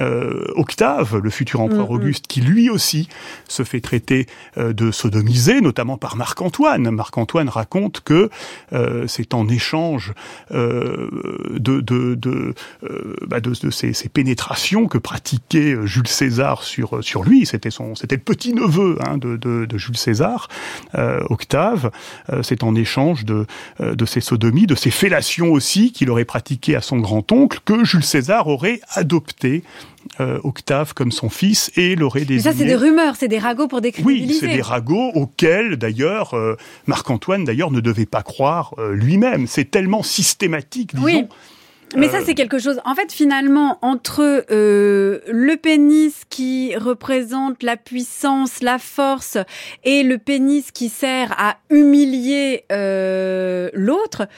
[0.00, 1.96] euh, Octave, le futur empereur mm, mm.
[1.96, 3.08] Auguste, qui lui aussi
[3.48, 4.26] se fait traiter
[4.56, 6.90] euh, de sodomisé, notamment par Marc-Antoine.
[6.90, 8.30] Marc-Antoine raconte que
[9.06, 10.12] c'est en échange
[10.50, 11.10] de,
[11.58, 12.54] de, de,
[13.26, 17.46] bah, de, ces, ces pénétrations que pratiquait Jules César sur sur lui.
[17.46, 20.48] C'était son, c'était le petit neveu hein, de, de, de, Jules César,
[20.94, 21.90] euh, Octave.
[22.32, 23.46] Euh, c'est en échange de
[23.80, 27.58] euh, de ses sodomies, de ses fellations aussi qu'il aurait pratiquées à son grand oncle
[27.64, 29.62] que Jules César aurait adopté
[30.20, 32.36] euh, Octave comme son fils et l'aurait désigné.
[32.36, 34.32] Mais ça, c'est des rumeurs, c'est des ragots pour décrédibiliser.
[34.32, 36.34] Oui, c'est des ragots auxquels, d'ailleurs,
[36.86, 39.46] Marc-Antoine, d'ailleurs, ne devait pas croire lui-même.
[39.46, 41.04] C'est tellement systématique, disons.
[41.04, 41.24] Oui.
[41.96, 42.80] Mais ça, euh, c'est quelque chose.
[42.84, 49.38] En fait, finalement, entre euh, le pénis qui représente la puissance, la force,
[49.84, 54.28] et le pénis qui sert à humilier euh, l'autre,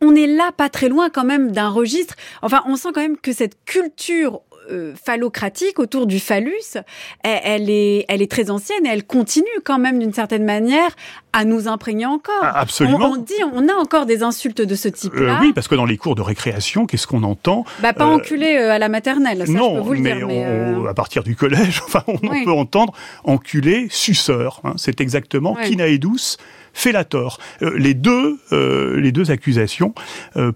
[0.00, 2.14] on est là pas très loin quand même d'un registre.
[2.42, 4.40] Enfin, on sent quand même que cette culture
[4.70, 6.76] euh, phallocratique autour du phallus,
[7.22, 10.94] elle, est, elle est très ancienne et elle continue quand même d'une certaine manière
[11.32, 12.34] à nous imprégner encore.
[12.42, 13.10] Ah, absolument.
[13.10, 15.38] On, dit, on a encore des insultes de ce type-là.
[15.38, 17.64] Euh, oui, parce que dans les cours de récréation, qu'est-ce qu'on entend?
[17.80, 20.26] Bah pas euh, enculé à la maternelle, ça non, je peux vous le mais dire.
[20.28, 22.92] Mais à partir du collège, enfin, on peut entendre
[23.24, 24.60] enculé, suceur.
[24.64, 24.74] Hein.
[24.76, 25.68] C'est exactement ouais.
[26.72, 27.38] Fellator.
[27.60, 29.94] les deux, les deux accusations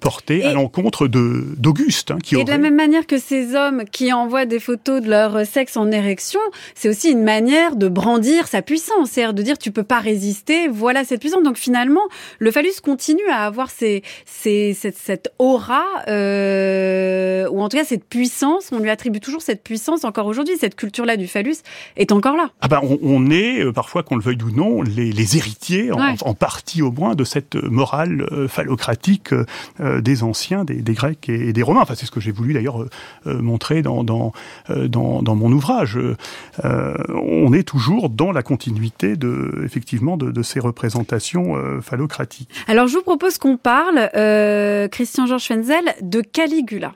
[0.01, 3.85] portées à l'encontre de d'Auguste, hein, qui et de la même manière que ces hommes
[3.91, 6.41] qui envoient des photos de leur sexe en érection,
[6.75, 10.69] c'est aussi une manière de brandir sa puissance, c'est-à-dire de dire tu peux pas résister,
[10.69, 11.43] voilà cette puissance.
[11.43, 12.03] Donc finalement,
[12.39, 17.85] le phallus continue à avoir ces, ces, cette, cette aura, euh, ou en tout cas
[17.85, 21.57] cette puissance, on lui attribue toujours cette puissance encore aujourd'hui, cette culture-là du phallus
[21.97, 22.51] est encore là.
[22.61, 26.04] Ah ben on, est, euh, parfois qu'on le veuille ou non, les, les héritiers, en,
[26.39, 29.33] partie au moins, de cette morale euh, phallocratique
[29.81, 31.83] euh, des anciens, des, des, Grecs et, des Romains.
[31.83, 32.85] Enfin c'est ce que j'ai voulu d'ailleurs
[33.25, 34.33] montrer dans, dans,
[34.69, 35.99] dans, dans, mon ouvrage.
[36.63, 42.51] on est toujours dans la continuité de, effectivement, de, de ces représentations phallocratiques.
[42.69, 44.09] Alors je vous propose qu'on parle,
[44.91, 46.93] Christian Georges Fenzel, de Caligula.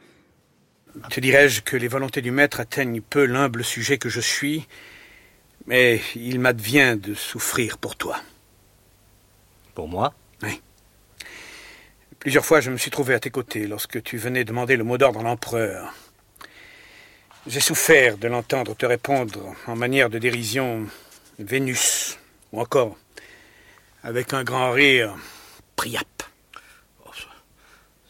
[1.11, 4.67] Te dirais-je que les volontés du maître atteignent peu l'humble sujet que je suis,
[5.67, 8.17] mais il m'advient de souffrir pour toi.
[9.79, 10.13] Pour moi
[10.43, 10.61] Oui.
[12.19, 14.99] Plusieurs fois je me suis trouvé à tes côtés lorsque tu venais demander le mot
[14.99, 15.95] d'ordre à l'empereur.
[17.47, 20.85] J'ai souffert de l'entendre te répondre en manière de dérision
[21.39, 22.19] Vénus,
[22.51, 22.99] ou encore,
[24.03, 25.15] avec un grand rire,
[25.77, 26.25] Priap.
[27.07, 27.11] Oh,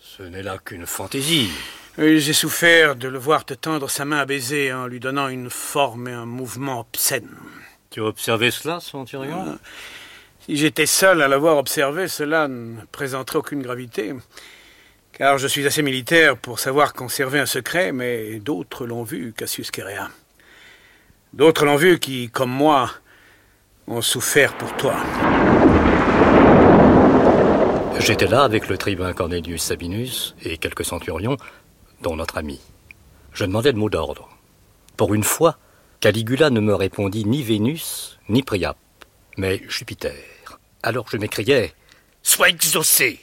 [0.00, 1.50] ce n'est là qu'une fantaisie.
[1.98, 5.50] J'ai souffert de le voir te tendre sa main à baiser en lui donnant une
[5.50, 7.28] forme et un mouvement obscène.
[7.90, 9.48] Tu as observé cela, Centurion?
[9.48, 9.56] Euh,
[10.48, 14.14] J'étais seul à l'avoir observé, cela ne présenterait aucune gravité.
[15.12, 19.70] Car je suis assez militaire pour savoir conserver un secret, mais d'autres l'ont vu, Cassius
[19.70, 20.08] Kerea.
[21.34, 22.90] D'autres l'ont vu qui, comme moi,
[23.88, 24.96] ont souffert pour toi.
[27.98, 31.36] J'étais là avec le tribun Cornelius Sabinus et quelques centurions
[32.00, 32.58] dont notre ami.
[33.34, 34.30] Je demandais le mot d'ordre.
[34.96, 35.58] Pour une fois,
[36.00, 38.78] Caligula ne me répondit ni Vénus, ni Priap,
[39.38, 40.58] mais Jupiter.
[40.82, 41.72] Alors je m'écriai
[42.22, 43.20] Sois exaucé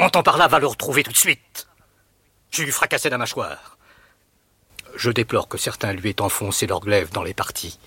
[0.00, 1.68] Entends par là, va le retrouver tout de suite
[2.50, 3.76] Je lui fracassai la mâchoire.
[4.96, 7.78] Je déplore que certains lui aient enfoncé leur glaive dans les parties.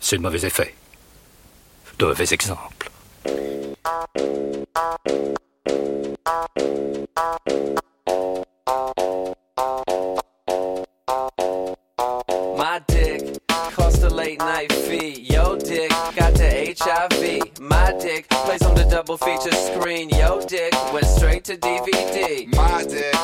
[0.00, 0.74] C'est de mauvais effet.
[1.98, 2.90] De mauvais exemples.
[18.46, 20.08] Plays on the double feature screen.
[20.10, 22.46] Yo, dick went straight to DVD.
[22.54, 23.14] My dick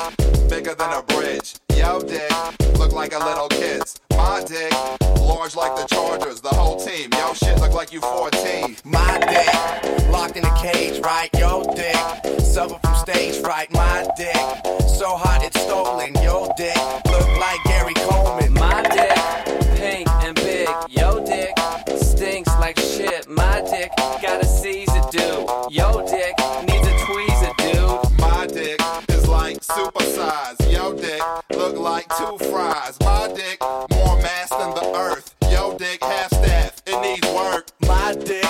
[0.51, 1.55] bigger than a bridge.
[1.77, 2.31] Yo, dick
[2.77, 4.01] look like a little kid's.
[4.11, 4.73] My dick
[5.21, 6.41] large like the Chargers.
[6.41, 7.09] The whole team.
[7.13, 8.77] Yo, shit look like you 14.
[8.85, 11.31] My dick locked in a cage, right?
[11.39, 11.97] Yo, dick
[12.41, 13.73] suffer from stage fright.
[13.73, 14.45] My dick
[14.99, 16.15] so hot it's stolen.
[16.17, 18.53] Yo, dick look like Gary Coleman.
[18.55, 19.17] My dick
[19.79, 20.69] pink and big.
[20.89, 21.53] Yo, dick
[21.97, 23.29] stinks like shit.
[23.29, 23.72] My dick
[32.19, 32.99] two fries.
[33.01, 35.35] My dick more mass than the earth.
[35.51, 36.83] Yo, dick half staff.
[36.87, 37.69] It needs work.
[37.87, 38.45] My dick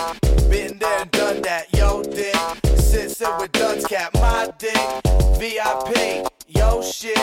[0.50, 1.72] been there and done that.
[1.72, 2.36] Yo, dick
[2.78, 4.14] sits in with Duns cap.
[4.14, 4.76] My dick
[5.38, 6.26] VIP.
[6.48, 7.18] Yo, shit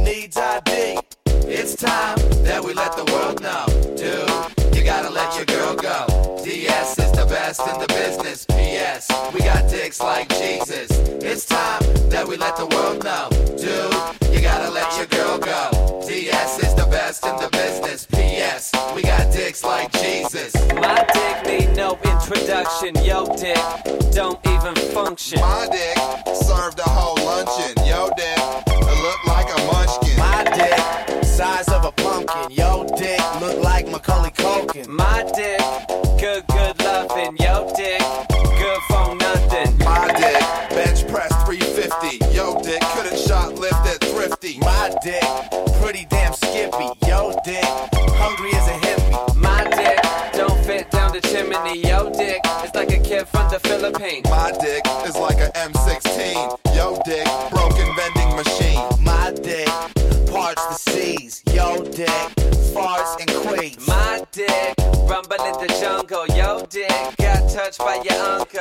[0.00, 0.98] needs ID.
[1.44, 3.66] It's time that we let the world know,
[3.96, 4.76] dude.
[4.76, 6.40] You gotta let your girl go.
[6.44, 8.46] DS is the best in the business.
[8.46, 10.90] PS, we got dicks like Jesus.
[11.22, 13.28] It's time that we let the world know,
[17.12, 18.06] best in the business.
[18.06, 20.54] PS, we got dicks like Jesus.
[20.74, 22.94] My dick need no introduction.
[23.04, 23.58] Yo, dick
[24.12, 25.40] don't even function.
[25.40, 25.96] My dick
[26.34, 27.84] served a whole luncheon.
[27.86, 28.71] Yo, dick,
[53.82, 56.76] My dick is like a M16.
[56.76, 58.78] Yo, dick, broken vending machine.
[59.02, 59.66] My dick,
[60.30, 61.42] parts the seas.
[61.52, 62.06] Yo, dick,
[62.72, 63.84] farts and quakes.
[63.88, 64.76] My dick,
[65.10, 66.28] rumble in the jungle.
[66.28, 68.51] Yo, dick, got touched by your uncle.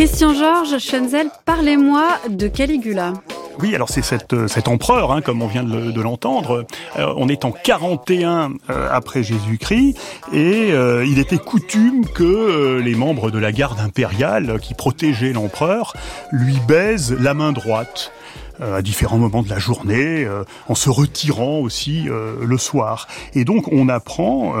[0.00, 3.12] Christian Georges Schenzel, parlez-moi de Caligula.
[3.58, 6.64] Oui, alors c'est cet, euh, cet empereur, hein, comme on vient de, le- de l'entendre.
[6.98, 9.98] Euh, on est en 41 euh, après Jésus-Christ,
[10.32, 10.70] et
[11.04, 15.92] il était coutume que les membres de la garde impériale qui protégeaient l'empereur
[16.32, 18.10] lui baisent la main droite
[18.58, 20.26] à différents moments de la journée,
[20.68, 23.06] en se retirant aussi le soir.
[23.34, 24.54] Et donc on apprend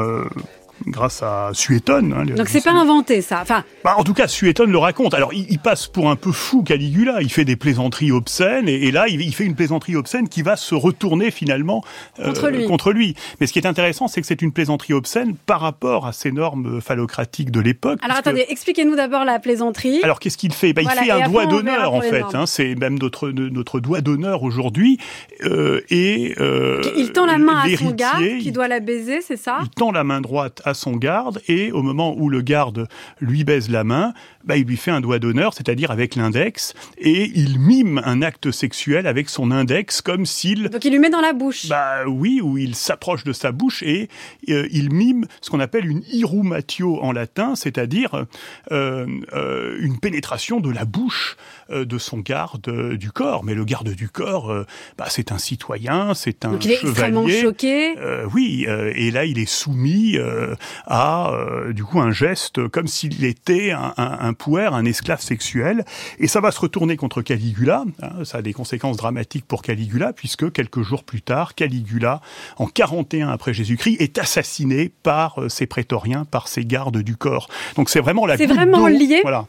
[0.86, 2.12] grâce à Suétone.
[2.16, 3.40] hein, Donc c'est pas inventé ça.
[3.42, 5.14] Enfin, bah, en tout cas, Suétone le raconte.
[5.14, 7.20] Alors, il, il passe pour un peu fou Caligula.
[7.22, 10.42] Il fait des plaisanteries obscènes, et, et là, il, il fait une plaisanterie obscène qui
[10.42, 11.82] va se retourner finalement
[12.18, 12.64] euh, Contre lui.
[12.66, 13.14] contre lui.
[13.40, 16.32] Mais ce qui est intéressant, c'est que c'est une plaisanterie obscène par rapport à ces
[16.32, 17.98] normes phallocratiques de l'époque.
[18.02, 20.00] alors puisque- attendez, expliquez-nous d'abord la plaisanterie.
[20.02, 20.72] alors qu'est-ce qu'il fait?
[20.72, 22.24] Bah, Voilà, Il fait un doigt d'honneur en fait.
[22.34, 22.46] hein.
[22.46, 24.98] c'est même notre notre doigt d'honneur aujourd'hui.
[25.44, 29.36] Euh, et euh, il tend la main à son il- qui doit la baiser, c'est
[29.36, 29.58] ça?
[29.62, 32.88] il tend la main droite à son garde et au moment où le garde
[33.20, 34.12] lui baise la main,
[34.44, 38.50] bah, il lui fait un doigt d'honneur, c'est-à-dire avec l'index, et il mime un acte
[38.50, 40.68] sexuel avec son index comme s'il...
[40.70, 41.68] Donc il lui met dans la bouche.
[41.68, 44.08] Bah oui, où il s'approche de sa bouche et
[44.48, 48.26] euh, il mime ce qu'on appelle une irumatio en latin, c'est-à-dire
[48.72, 51.36] euh, euh, une pénétration de la bouche
[51.70, 53.44] de son garde du corps.
[53.44, 54.52] Mais le garde du corps,
[54.98, 57.42] bah, c'est un citoyen, c'est un Donc il est extrêmement chevalier.
[57.42, 57.98] choqué.
[57.98, 60.54] Euh, oui, et là il est soumis euh,
[60.86, 65.20] à euh, du coup un geste comme s'il était un, un, un pouer, un esclave
[65.20, 65.84] sexuel,
[66.18, 67.84] et ça va se retourner contre Caligula.
[68.02, 72.20] hein, ça a des conséquences dramatiques pour Caligula puisque quelques jours plus tard, Caligula,
[72.56, 77.48] en 41 après Jésus-Christ, est assassiné par euh, ses prétoriens, par ses gardes du corps.
[77.76, 79.46] Donc c'est vraiment la C'est vraiment lié Voilà.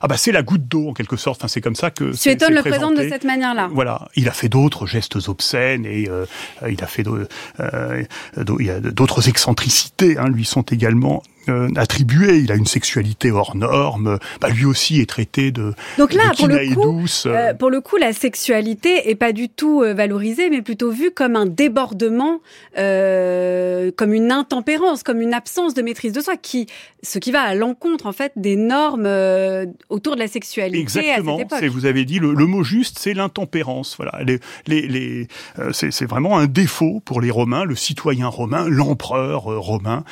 [0.00, 1.40] Ah bah c'est la goutte d'eau en quelque sorte.
[1.40, 3.08] Enfin c'est comme ça que Suétone le présente de présenté.
[3.10, 3.68] cette manière-là.
[3.72, 6.26] Voilà, il a fait d'autres gestes obscènes et euh,
[6.68, 8.04] il a fait euh,
[8.38, 12.38] d'autres excentricités hein, lui sont également euh, attribuées.
[12.38, 14.18] Il a une sexualité hors norme.
[14.40, 17.26] Bah, lui aussi est traité de Donc là, de pour le coup, douce.
[17.26, 21.10] euh, pour le coup, la sexualité est pas du tout euh, valorisée, mais plutôt vue
[21.10, 22.40] comme un débordement,
[22.78, 26.66] euh, comme une intempérance, comme une absence de maîtrise de soi, qui,
[27.02, 31.36] ce qui va à l'encontre en fait des normes euh, autour de la sexualité Exactement.
[31.36, 31.64] à cette époque.
[31.70, 33.96] Vous avez dit le, le mot juste, c'est l'intempérance.
[33.96, 34.12] Voilà.
[34.24, 35.28] Les, les, les,
[35.58, 37.64] euh, c'est, vraiment un défaut pour les Romains.
[37.64, 40.04] Le citoyen romain, l'empereur euh, romain,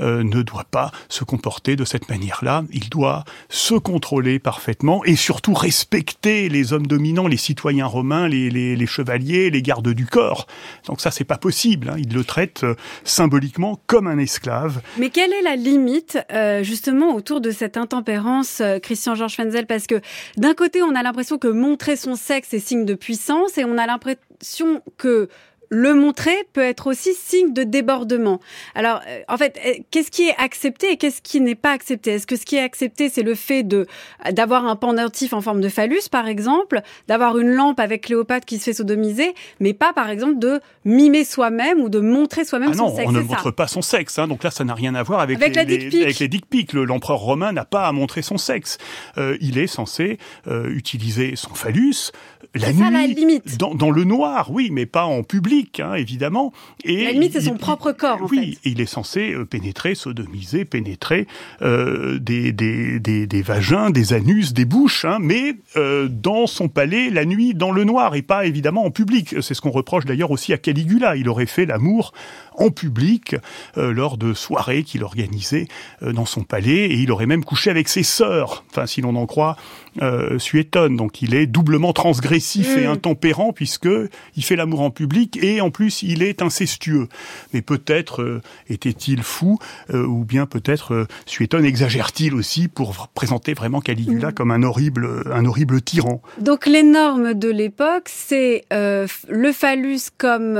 [0.00, 2.64] euh, ne doit pas se comporter de cette manière-là.
[2.72, 8.86] Il doit se contrôler parfaitement et surtout respecter les hommes dominants, les citoyens romains, les,
[8.86, 10.46] chevaliers, les gardes du corps.
[10.86, 11.90] Donc ça, c'est pas possible.
[11.90, 11.96] Hein.
[11.98, 12.74] Il le traite euh,
[13.04, 14.80] symboliquement comme un esclave.
[14.98, 19.66] Mais quelle est la limite euh, justement autour de cette intempérance, euh, Christian Georges Fenzel?
[19.66, 20.00] Parce que
[20.36, 23.78] d'un côté, on a l'impression que montrer son sexe est signe de puissance, et on
[23.78, 25.28] a l'impression que
[25.70, 28.40] le montrer peut être aussi signe de débordement.
[28.74, 32.12] Alors, euh, en fait, euh, qu'est-ce qui est accepté et qu'est-ce qui n'est pas accepté?
[32.12, 33.86] Est-ce que ce qui est accepté, c'est le fait de
[34.32, 38.58] d'avoir un pendentif en forme de phallus, par exemple, d'avoir une lampe avec Cléopâtre qui
[38.58, 42.76] se fait sodomiser, mais pas, par exemple, de mimer soi-même ou de montrer soi-même Ah
[42.76, 43.24] non, sexe on ne ça?
[43.24, 44.18] montre pas son sexe.
[44.18, 46.46] Hein, donc là, ça n'a rien à voir avec, Avec les, les- avec les dick
[46.46, 46.72] pics.
[46.72, 48.78] Le- L'empereur romain n'a pas à montrer son sexe.
[49.18, 52.10] Euh, il est censé euh, utiliser son phallus
[52.54, 53.56] la C'est ça, la nuit, limite.
[53.58, 56.52] Dans, dans le noir, oui, mais pas en public, hein, évidemment.
[56.84, 59.94] Et La limite, c'est il- son propre corps, en oui, il est censé euh, pénétrer,
[59.94, 61.26] sodomiser, pénétrer
[61.62, 66.68] euh, des, des, des, des vagins, des anus, des bouches, hein, mais euh, dans son
[66.68, 69.36] palais, la nuit, dans le noir, et pas évidemment en public.
[69.40, 71.16] C'est ce qu'on reproche d'ailleurs aussi à Caligula.
[71.16, 72.12] Il aurait fait l'amour
[72.56, 73.36] en public
[73.76, 75.66] euh, lors de soirées qu'il organisait
[76.02, 79.16] euh, dans son palais, et il aurait même couché avec ses sœurs, enfin si l'on
[79.16, 79.56] en croit
[80.02, 80.96] euh, Suétone.
[80.96, 82.90] Donc il est doublement transgressif et Mm.
[82.90, 83.88] intempérant puisque
[84.36, 87.08] il fait l'amour en public et en plus il est incestueux.
[87.52, 89.58] Mais peut-être euh, était-il fou
[89.92, 95.80] ou bien peut-être Suétone exagère-t-il aussi pour présenter vraiment Caligula comme un horrible un horrible
[95.80, 96.20] tyran?
[96.40, 100.58] Donc les normes de l'époque, c'est le phallus comme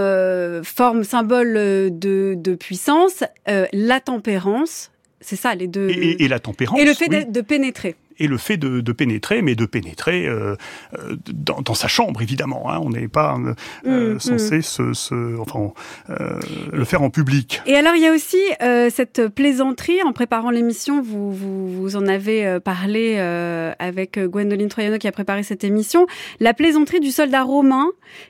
[0.62, 5.88] forme symbole de, de puissance, euh, la tempérance, c'est ça les deux.
[5.90, 6.78] Et, et- et la tempérance.
[6.78, 7.24] Et le fait oui.
[7.24, 7.94] de, de pénétrer.
[8.18, 10.56] Et le fait de, de pénétrer, mais de pénétrer euh,
[10.98, 12.70] euh, dans, dans sa chambre, évidemment.
[12.70, 12.78] Hein.
[12.82, 13.54] On n'est pas euh,
[13.86, 15.72] euh, Mm, censé se, se- enfin,
[16.10, 16.38] euh,
[16.72, 17.60] le faire en public.
[17.66, 21.02] Et alors il y a aussi euh, cette plaisanterie en préparant l'émission.
[21.02, 26.06] Vous, vous, vous en avez parlé euh, avec Gwendoline Troyano qui a préparé cette émission.
[26.40, 27.86] La plaisanterie du soldat romain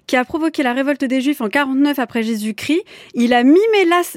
[0.06, 2.82] qui a provoqué la révolte des Juifs en 49 après Jésus-Christ.
[3.14, 3.58] Il a mimé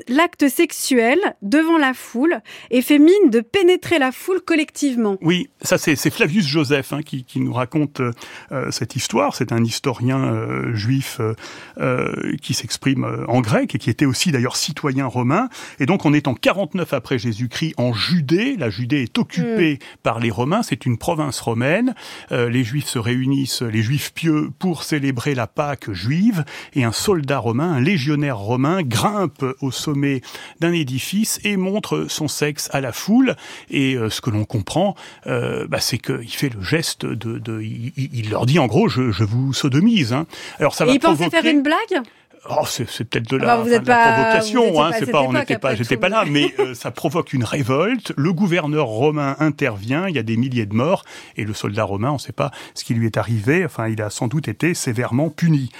[0.07, 2.39] l'acte sexuel devant la foule
[2.71, 5.17] et fait mine de pénétrer la foule collectivement.
[5.21, 8.11] Oui, ça c'est Flavius Joseph hein, qui, qui nous raconte euh,
[8.51, 9.35] euh, cette histoire.
[9.35, 11.33] C'est un historien euh, juif euh,
[11.79, 15.49] euh, qui s'exprime euh, en grec et qui était aussi d'ailleurs citoyen romain.
[15.79, 18.55] Et donc on est en 49 après Jésus-Christ en Judée.
[18.57, 20.63] La Judée est occupée par les Romains.
[20.63, 21.95] C'est une province romaine.
[22.31, 26.45] Euh, les Juifs se réunissent, les Juifs pieux, pour célébrer la Pâque juive.
[26.73, 30.21] Et un soldat romain, un légionnaire romain, grimpe au sommet
[30.59, 33.35] d'un édifice et montre son sexe à la foule.
[33.69, 34.95] Et euh, ce que l'on comprend,
[35.25, 39.11] euh, bah, c'est qu'il fait le geste de, de il, leur dit en gros, je,
[39.11, 40.13] je vous sodomise.
[40.13, 40.25] Hein.
[40.59, 42.03] Alors ça et va il pensait faire une blague?
[42.49, 45.21] Oh, c'est peut-être de Ah la, bah, vous enfin, la provocation, vous hein, c'est pas,
[45.21, 48.13] on n'était pas, j'étais pas là, mais euh, ça provoque une révolte.
[48.15, 51.03] Le gouverneur romain intervient, il y a des milliers de morts,
[51.35, 53.65] et le soldat romain, on ne sait pas ce qui lui est arrivé.
[53.65, 55.71] Enfin, il a sans doute été sévèrement puni.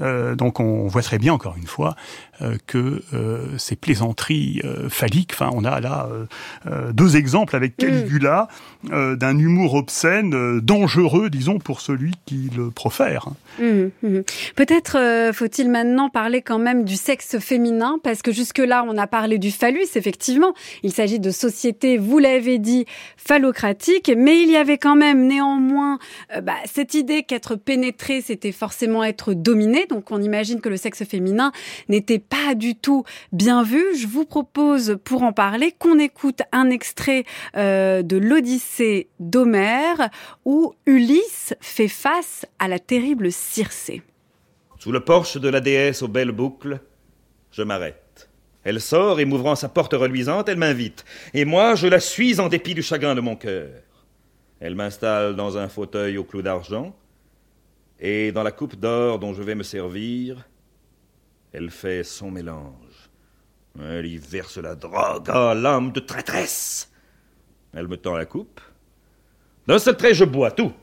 [0.00, 1.96] Euh, donc on voit très bien, encore une fois,
[2.35, 2.35] euh,
[2.66, 6.26] que euh, ces plaisanteries euh, phalliques, enfin on a là euh,
[6.66, 8.48] euh, deux exemples avec Caligula
[8.92, 13.28] euh, d'un humour obscène, euh, dangereux, disons, pour celui qui le profère.
[13.58, 14.24] Mhm, mhm.
[14.54, 19.06] Peut-être euh, faut-il maintenant parler quand même du sexe féminin, parce que jusque-là, on a
[19.06, 20.54] parlé du phallus, effectivement.
[20.82, 25.98] Il s'agit de sociétés, vous l'avez dit, phallocratiques, mais il y avait quand même néanmoins
[26.36, 29.86] euh, bah, cette idée qu'être pénétré, c'était forcément être dominé.
[29.90, 31.50] Donc on imagine que le sexe féminin
[31.88, 33.96] n'était pas du tout bien vu.
[33.96, 37.24] Je vous propose, pour en parler, qu'on écoute un extrait
[37.56, 40.10] euh, de l'Odyssée d'Homère,
[40.44, 44.02] où Ulysse fait face à la terrible Circé.
[44.78, 46.80] Sous le porche de la déesse aux belles boucles,
[47.50, 48.28] je m'arrête.
[48.64, 51.04] Elle sort et m'ouvrant sa porte reluisante, elle m'invite.
[51.34, 53.68] Et moi, je la suis en dépit du chagrin de mon cœur.
[54.60, 56.94] Elle m'installe dans un fauteuil au clou d'argent,
[58.00, 60.48] et dans la coupe d'or dont je vais me servir,
[61.56, 63.08] elle fait son mélange.
[63.80, 66.92] Elle y verse la drogue, ah, l'âme de traîtresse.
[67.74, 68.60] Elle me tend la coupe.
[69.66, 70.74] D'un seul trait, je bois tout.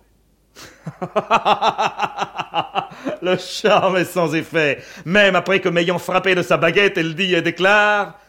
[3.21, 4.83] Le charme est sans effet.
[5.05, 8.19] Même après que m'ayant frappé de sa baguette, elle dit et déclare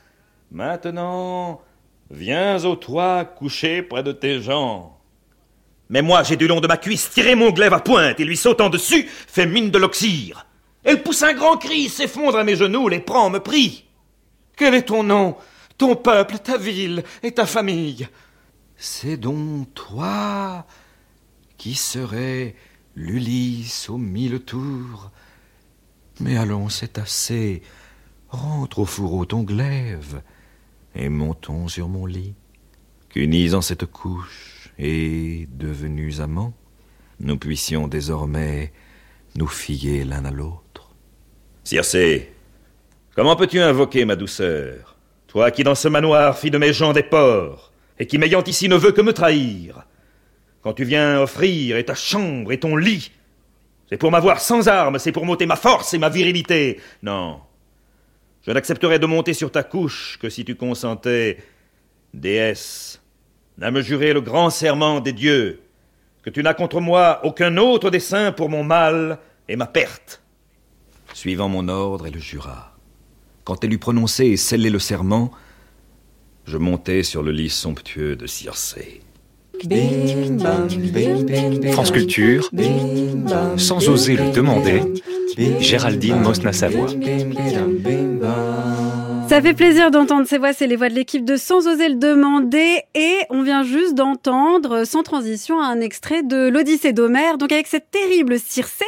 [0.50, 1.62] Maintenant,
[2.10, 5.00] viens au toit coucher près de tes gens.
[5.88, 8.36] Mais moi, j'ai du long de ma cuisse tiré mon glaive à pointe et lui
[8.36, 10.44] sautant dessus, fait mine de l'oxyre.
[10.84, 13.86] Elle pousse un grand cri, s'effondre à mes genoux, les prend, me prie.
[14.56, 15.36] Quel est ton nom,
[15.78, 18.06] ton peuple, ta ville et ta famille?
[18.76, 20.66] C'est donc toi
[21.56, 22.54] qui serais
[22.94, 25.10] l'Ulysse aux mille tours.
[26.20, 27.62] Mais allons, c'est assez.
[28.28, 30.22] Rentre au fourreau ton glaive
[30.94, 32.34] et montons sur mon lit.
[33.08, 36.52] Qu'unis en cette couche et devenus amants,
[37.20, 38.72] nous puissions désormais
[39.36, 40.94] nous fier l'un à l'autre.
[41.64, 42.32] Circé,
[43.14, 44.96] comment peux-tu invoquer ma douceur?
[45.26, 48.68] Toi qui dans ce manoir fis de mes gens des porcs, et qui m'ayant ici
[48.68, 49.84] ne veut que me trahir.
[50.62, 53.12] Quand tu viens offrir et ta chambre et ton lit,
[53.88, 56.80] c'est pour m'avoir sans armes, c'est pour monter ma force et ma virilité.
[57.02, 57.40] Non,
[58.46, 61.38] je n'accepterai de monter sur ta couche que si tu consentais,
[62.12, 63.00] déesse,
[63.60, 65.63] à me jurer le grand serment des dieux,
[66.24, 69.18] que tu n'as contre moi aucun autre dessein pour mon mal
[69.48, 70.22] et ma perte.
[71.12, 72.72] Suivant mon ordre, elle jura.
[73.44, 75.30] Quand elle eut prononcé et scellé le serment,
[76.46, 79.02] je montai sur le lit somptueux de Circé.
[81.72, 82.50] France Culture,
[83.56, 84.82] sans oser le demander,
[85.60, 86.88] Géraldine Mosna-Savoie.
[89.34, 91.96] Ça fait plaisir d'entendre ces voix, c'est les voix de l'équipe de Sans oser le
[91.96, 92.82] demander.
[92.94, 97.90] Et on vient juste d'entendre sans transition un extrait de l'Odyssée d'Homère, donc avec cette
[97.90, 98.84] terrible Circé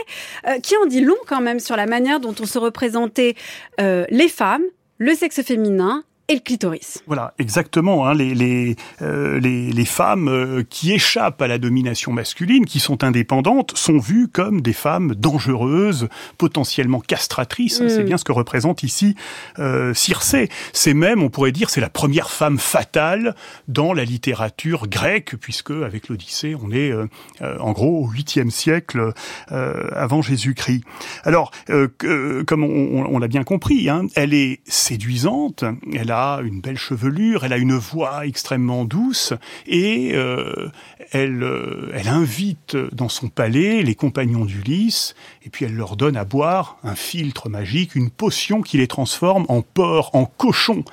[0.46, 3.34] euh, qui en dit long quand même sur la manière dont on se représentait
[3.80, 4.62] euh, les femmes,
[4.98, 7.02] le sexe féminin et le clitoris.
[7.06, 8.06] Voilà, exactement.
[8.06, 12.80] Hein, les, les, euh, les, les femmes euh, qui échappent à la domination masculine, qui
[12.80, 16.08] sont indépendantes, sont vues comme des femmes dangereuses,
[16.38, 17.80] potentiellement castratrices.
[17.80, 17.88] Mm.
[17.88, 19.14] C'est bien ce que représente ici
[19.58, 20.48] euh, Circé.
[20.72, 23.34] C'est même, on pourrait dire, c'est la première femme fatale
[23.68, 27.06] dans la littérature grecque, puisque avec l'Odyssée, on est euh,
[27.42, 29.12] euh, en gros au 8e siècle
[29.52, 30.82] euh, avant Jésus-Christ.
[31.24, 32.68] Alors, euh, que- comme on,
[33.02, 35.64] on- on l'a bien compris, hein, elle est séduisante,
[35.94, 39.32] elle a une belle chevelure, elle a une voix extrêmement douce
[39.66, 40.70] et euh,
[41.12, 45.14] elle, euh, elle invite dans son palais les compagnons d'Ulysse
[45.44, 49.44] et puis elle leur donne à boire un filtre magique, une potion qui les transforme
[49.48, 50.84] en porc, en cochon.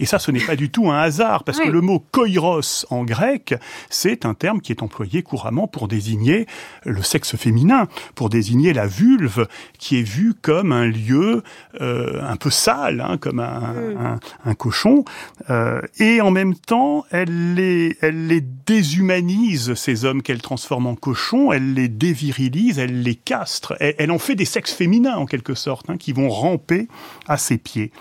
[0.00, 3.04] Et ça, ce n'est pas du tout un hasard, parce que le mot koiros en
[3.04, 3.54] grec,
[3.90, 6.46] c'est un terme qui est employé couramment pour désigner
[6.84, 9.46] le sexe féminin, pour désigner la vulve,
[9.78, 11.42] qui est vue comme un lieu
[11.82, 15.04] euh, un peu sale, hein, comme un, un- un cochon.
[15.50, 20.94] Euh, et en même temps, elle les, elle les déshumanise, ces hommes qu'elle transforme en
[20.94, 23.76] cochons, elle les dévirilise, elle les castre.
[23.80, 26.88] Elle, elle en fait des sexes féminins, en quelque sorte, hein, qui vont ramper
[27.28, 27.92] à ses pieds.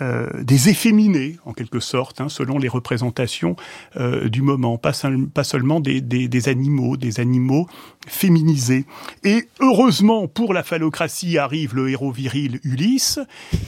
[0.00, 3.56] Euh, des efféminés, en quelque sorte, hein, selon les représentations
[3.96, 7.66] euh, du moment, pas, seul- pas seulement des animaux, des animaux
[8.08, 8.84] féminisés.
[9.24, 13.20] Et heureusement, pour la phallocratie, arrive le héros viril Ulysse,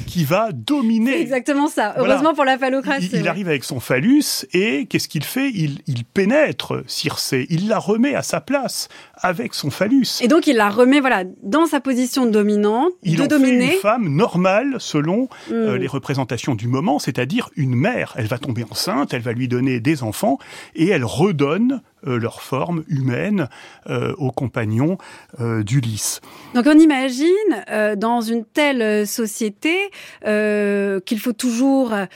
[0.07, 1.95] qui va dominer C'est exactement ça.
[1.99, 3.11] Heureusement pour la phallocratie.
[3.13, 5.51] Il, il arrive avec son phallus et qu'est-ce qu'il fait?
[5.55, 10.19] Il, il pénètre Circé, il la remet à sa place avec son phallus.
[10.21, 13.67] Et donc il la remet voilà dans sa position dominante, il de en dominer.
[13.69, 15.77] fait une femme normale selon euh, Mm.
[15.77, 18.15] les représentations du moment, c'est-à-dire une mère.
[18.17, 20.39] Elle va tomber enceinte, elle va lui donner des enfants
[20.75, 23.49] et elle redonne leur forme humaine
[23.89, 24.99] euh, aux compagnons
[25.41, 26.21] euh, d'Ulysse.
[26.55, 27.27] Donc on imagine
[27.71, 29.77] euh, dans une telle euh, société
[30.27, 32.07] euh, qu'il faut toujours euh,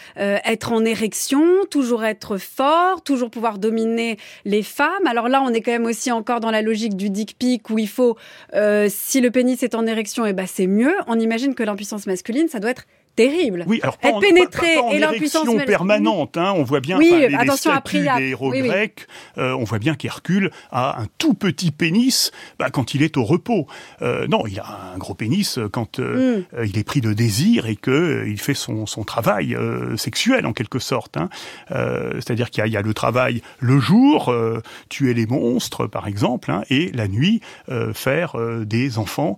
[0.44, 5.06] être en érection, toujours être fort, toujours pouvoir dominer les femmes.
[5.06, 7.78] Alors là, on est quand même aussi encore dans la logique du dick pic où
[7.78, 8.16] il faut,
[8.54, 10.94] euh, si le pénis est en érection, et ben c'est mieux.
[11.06, 12.86] On imagine que l'impuissance masculine, ça doit être
[13.16, 13.64] terrible.
[13.66, 16.36] Oui, alors pas être en, pénétré pas- pas en et l'impuissance permanente.
[16.36, 18.68] Hein, on voit bien Oui, enfin, les, les attention, statues des héros oui, oui.
[18.68, 19.06] grecs.
[19.38, 23.24] euh, on voit bien qu'Hercule a un tout petit pénis bah, quand il est au
[23.24, 23.66] repos.
[24.02, 26.44] Euh, non, il a un gros pénis quand euh, Mm.
[26.58, 29.56] euh, il est pris de désir et que il fait son, son travail
[29.96, 31.16] sexuel en quelque sorte.
[31.16, 31.28] Hein.
[31.70, 34.34] C'est-à-dire qu'il y, a- il y a le travail le jour,
[34.88, 37.40] tuer les monstres par exemple, hein, et la nuit
[37.94, 39.36] faire des enfants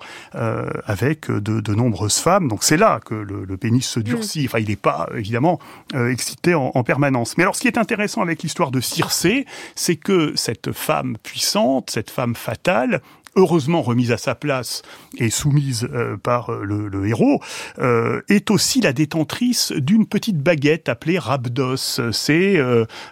[0.87, 2.49] avec de, de nombreuses femmes.
[2.49, 4.47] Donc c'est là que le, le pénis se durcit.
[4.47, 5.59] Enfin, il n'est pas évidemment
[5.95, 7.37] euh, excité en, en permanence.
[7.37, 11.91] Mais alors, ce qui est intéressant avec l'histoire de Circé, c'est que cette femme puissante,
[11.91, 13.01] cette femme fatale,
[13.37, 14.83] heureusement remise à sa place
[15.19, 17.41] et soumise euh, par euh, le, héros,
[18.29, 22.01] est aussi la détentrice d'une petite baguette appelée Rabdos.
[22.13, 22.61] C'est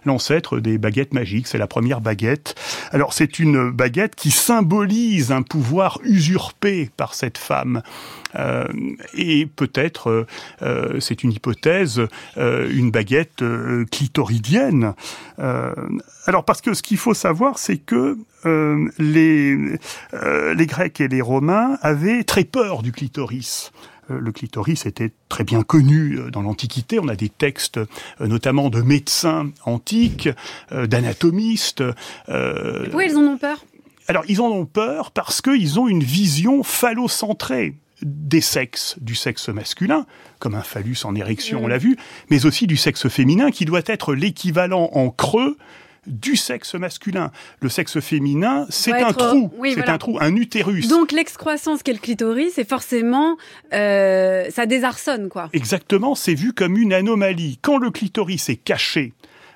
[0.04, 2.54] l'ancêtre des baguettes magiques, c'est la première baguette.
[2.92, 7.82] Alors c'est une baguette qui symbolise un pouvoir usurpé par cette femme.
[8.38, 8.66] Euh,
[9.14, 10.26] et peut-être, euh,
[10.62, 12.02] euh, c'est une hypothèse,
[12.36, 13.42] une baguette
[13.90, 14.94] clitoridienne.
[15.38, 19.56] Alors parce que ce qu'il faut savoir, c'est que euh, les,
[20.14, 23.72] euh, les Grecs et les Romains avaient très peur du clitoris.
[24.08, 27.00] Le clitoris était très bien connu dans l'Antiquité.
[27.00, 27.80] On a des textes,
[28.20, 30.28] notamment de médecins antiques,
[30.70, 31.82] d'anatomistes.
[32.28, 33.64] euh, Pourquoi ils en ont peur?
[34.06, 39.48] Alors, ils en ont peur parce qu'ils ont une vision phallocentrée des sexes, du sexe
[39.48, 40.06] masculin,
[40.38, 41.96] comme un phallus en érection, on l'a vu,
[42.30, 45.56] mais aussi du sexe féminin, qui doit être l'équivalent en creux
[46.06, 47.32] du sexe masculin.
[47.60, 49.94] Le sexe féminin, c'est un être- trou, oui, c'est voilà.
[49.94, 50.86] un trou, un utérus.
[50.88, 53.36] Donc l'excroissance qu'est le clitoris, c'est forcément
[53.72, 55.48] euh, ça désarçonne quoi.
[55.52, 57.58] Exactement, c'est vu comme une anomalie.
[57.60, 59.14] Quand le clitoris est caché,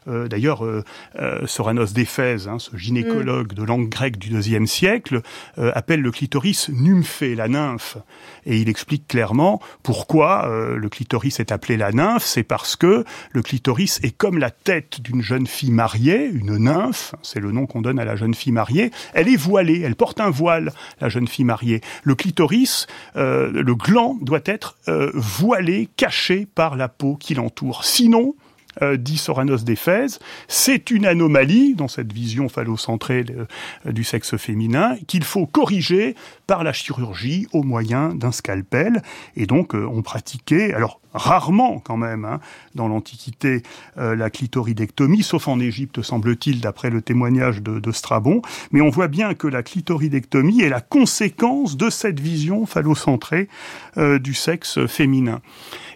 [0.09, 0.85] euh, D'ailleurs, euh,
[1.19, 5.23] euh, Soranos d'Éphèse, hein, ce gynécologue de langue grecque du IIe siècle,
[5.57, 7.99] appelle le clitoris nymphée, la nymphe.
[8.47, 12.25] Et il explique clairement pourquoi le clitoris est appelé la nymphe.
[12.25, 17.15] C'est parce que le clitoris est comme la tête d'une jeune fille mariée, une nymphe,
[17.23, 18.91] c'est le nom qu'on donne à la jeune fille mariée.
[19.13, 21.81] Elle est voilée, elle porte un voile, la jeune fille mariée.
[22.03, 24.77] Le clitoris, le gland doit être
[25.15, 27.85] voilé, caché par la peau qui l'entoure.
[27.85, 28.35] Sinon,
[28.83, 30.19] euh, dit Soranos d'Éphèse,
[30.49, 36.15] c'est une anomalie dans cette vision phallocentrée euh, du sexe féminin qu'il faut corriger
[36.47, 39.03] par la chirurgie au moyen d'un scalpel.
[39.37, 42.41] Et donc, euh, on pratiquait, alors rarement quand même, hein,
[42.75, 43.63] dans l'Antiquité,
[43.99, 48.43] euh, la clitoridectomie, sauf en Égypte, semble-t-il, d'après le témoignage de, de Strabon.
[48.71, 53.49] Mais on voit bien que la clitoridectomie est la conséquence de cette vision phallocentrée
[53.97, 55.41] euh, du sexe féminin.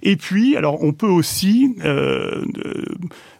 [0.03, 2.45] Et puis, alors, on peut aussi euh,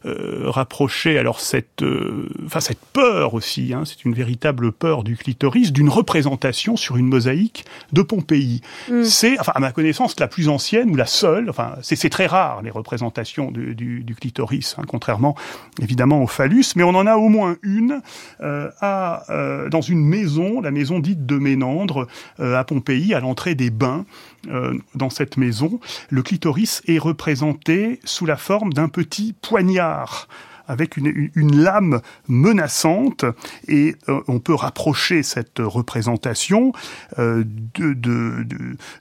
[0.05, 5.73] rapprocher alors cette, euh, enfin cette peur aussi, hein, c'est une véritable peur du clitoris,
[5.73, 8.61] d'une représentation sur une mosaïque de Pompéi.
[8.91, 9.05] Mm.
[9.05, 11.49] C'est, enfin, à ma connaissance, la plus ancienne ou la seule.
[11.51, 15.35] Enfin, c'est c'est très rare les représentations du, du, du clitoris, hein, contrairement
[15.81, 18.01] évidemment au phallus, mais on en a au moins une
[18.41, 22.07] euh, à, euh, dans une maison, la maison dite de Ménandre
[22.41, 24.05] euh, à Pompéi, à l'entrée des bains.
[24.49, 25.81] Euh, dans cette maison,
[26.11, 30.29] le clitoris est représenté sous la forme d'un petit poignard
[30.67, 33.25] avec une, lame menaçante
[33.69, 36.73] et euh, on peut rapprocher cette représentation
[37.19, 37.45] euh,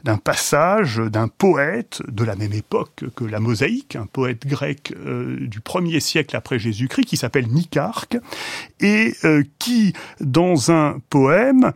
[0.03, 5.37] d'un passage d'un poète de la même époque que la mosaïque, un poète grec euh,
[5.47, 8.17] du 1er siècle après Jésus-Christ qui s'appelle Nicarque
[8.79, 9.13] et
[9.59, 11.71] qui, dans un poème,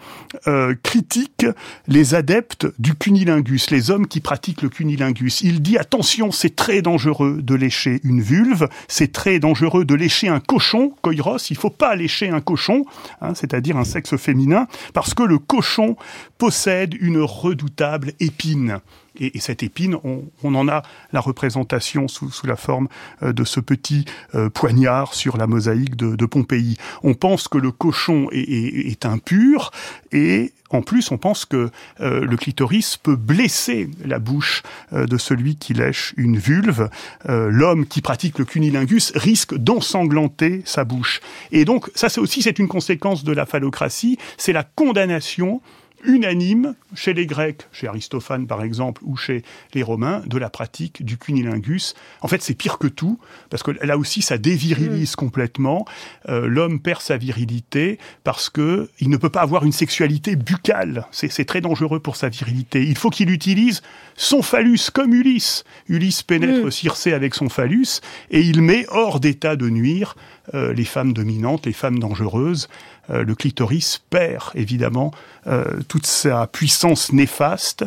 [0.83, 1.45] critique
[1.87, 5.41] les adeptes du cunilingus, les hommes qui pratiquent le cunilingus.
[5.41, 10.27] Il dit attention, c'est très dangereux de lécher une vulve, c'est très dangereux de lécher
[10.27, 12.85] un cochon, koiros, il faut pas lécher un cochon,
[13.21, 15.95] hein, c'est-à-dire un sexe féminin, parce que le cochon
[16.37, 18.79] possède une redoutable épine.
[19.17, 22.87] Et, et cette épine, on, en a la représentation sous, la forme
[23.23, 24.05] euh, de ce petit
[24.35, 26.77] euh, poignard sur la mosaïque de, Pompéi.
[27.03, 29.71] On pense que le cochon est, impur
[30.11, 31.69] et en plus, on pense que
[32.01, 36.89] euh, le clitoris peut blesser la bouche de celui qui lèche une vulve.
[37.25, 41.21] L'homme qui pratique le cunilingus risque d'ensanglanter sa bouche.
[41.53, 45.61] Et donc, ça c'est aussi c'est une conséquence de la phallocratie, c'est la condamnation
[46.03, 49.43] unanime chez les Grecs, chez Aristophane par exemple, ou chez
[49.73, 51.95] les Romains, de la pratique du cunilingus.
[52.21, 53.19] En fait, c'est pire que tout,
[53.49, 55.85] parce que là aussi, ça dévirilise complètement.
[56.29, 61.07] Euh, L'homme perd sa virilité parce que il ne peut pas avoir une sexualité buccale.
[61.11, 62.83] C'est très dangereux pour sa virilité.
[62.83, 63.81] Il faut qu'il utilise
[64.15, 65.63] son phallus comme Ulysse.
[65.87, 70.15] Ulysse pénètre Circé avec son phallus et il met hors d'état de nuire
[70.53, 72.69] euh, les femmes dominantes, les femmes dangereuses.
[73.09, 75.11] Euh, le clitoris perd évidemment
[75.47, 77.85] euh, toute sa puissance néfaste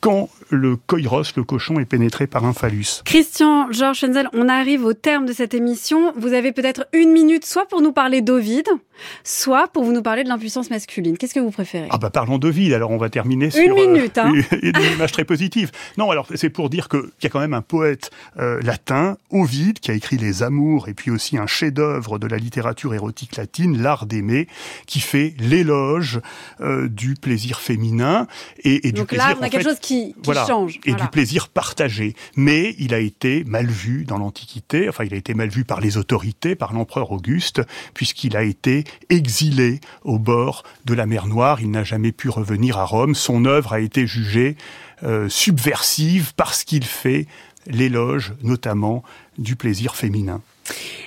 [0.00, 3.02] quand le koiros, le cochon, est pénétré par un phallus.
[3.04, 6.12] Christian, Georges Schenzel, on arrive au terme de cette émission.
[6.16, 8.68] Vous avez peut-être une minute, soit pour nous parler d'Ovide,
[9.24, 11.16] soit pour vous nous parler de l'impuissance masculine.
[11.18, 11.88] Qu'est-ce que vous préférez?
[11.90, 14.32] Ah bah parlons d'Ovide, alors on va terminer Une sur minute, hein.
[14.32, 15.70] une, une image très positive.
[15.98, 19.16] Non, alors c'est pour dire que- qu'il y a quand même un poète euh, latin,
[19.30, 23.36] Ovide, qui a écrit Les Amours, et puis aussi un chef-d'œuvre de la littérature érotique
[23.36, 24.48] latine, L'Art d'aimer,
[24.86, 26.20] qui fait l'éloge
[26.60, 28.26] euh, du plaisir féminin
[28.64, 30.76] et, et du Donc plaisir là, on a quelque fait, chose qui, qui voilà, change.
[30.84, 31.04] et Voilà.
[31.04, 32.14] du plaisir partagé.
[32.36, 35.80] Mais il a été mal vu dans l'Antiquité, enfin il a été mal vu par
[35.80, 37.62] les autorités, par l'empereur Auguste,
[37.94, 41.60] puisqu'il a été exilé au bord de la mer Noire.
[41.60, 43.14] Il n'a jamais pu revenir à Rome.
[43.14, 44.56] Son œuvre a été jugée
[45.02, 47.26] euh, subversive parce qu'il fait
[47.66, 49.02] l'éloge notamment
[49.38, 50.40] du plaisir féminin.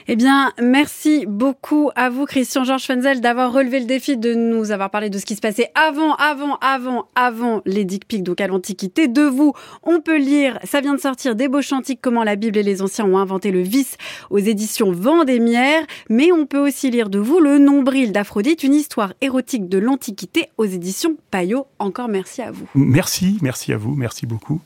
[0.07, 4.71] Eh bien, merci beaucoup à vous, Christian Georges Fenzel, d'avoir relevé le défi de nous
[4.71, 8.41] avoir parlé de ce qui se passait avant, avant, avant, avant les dick pics, donc
[8.41, 9.07] à l'Antiquité.
[9.07, 9.53] De vous,
[9.83, 13.05] on peut lire, ça vient de sortir, Débauche antique, comment la Bible et les anciens
[13.05, 13.97] ont inventé le vice
[14.29, 15.85] aux éditions Vendémiaire.
[16.09, 20.49] Mais on peut aussi lire de vous Le nombril d'Aphrodite, une histoire érotique de l'Antiquité
[20.57, 21.65] aux éditions Payot.
[21.79, 22.67] Encore merci à vous.
[22.75, 24.61] Merci, merci à vous, merci beaucoup.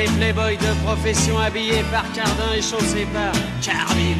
[0.00, 4.16] Les playboys de profession habillés par Cardin et chaussés par Carville.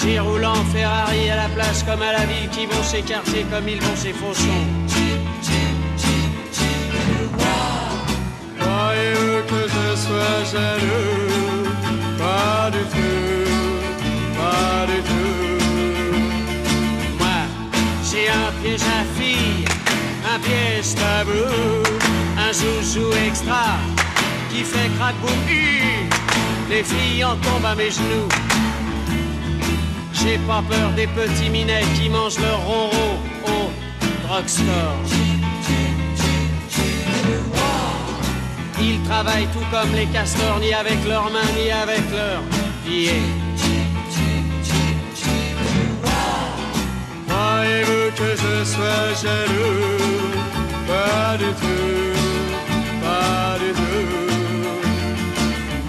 [0.00, 3.68] Qui roulent en Ferrari à la place comme à la ville, qui vont s'écarter comme
[3.68, 4.60] ils vont chez Fauchon.
[8.60, 11.64] Croyez-vous que je sois jaloux?
[12.18, 13.50] Pas du tout,
[14.38, 15.36] pas du tout.
[17.18, 17.38] Moi,
[18.08, 19.64] j'ai un piège à fille,
[20.36, 21.82] un piège tabou,
[22.36, 23.78] un joujou extra
[24.50, 25.32] qui fait crack boum.
[26.68, 28.28] Les filles en tombent à mes genoux.
[30.12, 35.00] J'ai pas peur des petits minets qui mangent leur ronron au drugstore.
[38.78, 42.42] Ils travaillent tout comme les castors, ni avec leurs mains, ni avec leurs
[42.84, 43.22] pieds.
[47.28, 50.25] Croyez-vous que je sois jaloux?
[50.86, 52.12] Pas du tout,
[53.02, 54.08] pas du tout.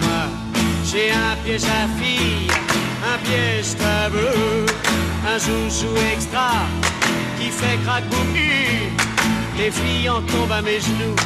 [0.00, 0.22] Moi,
[0.84, 2.50] j'ai un piège à fille,
[3.12, 4.66] un piège tabou,
[5.32, 6.50] un joujou extra
[7.38, 7.78] qui fait
[8.34, 8.90] hu.
[9.56, 11.16] Les filles en tombent à mes genoux.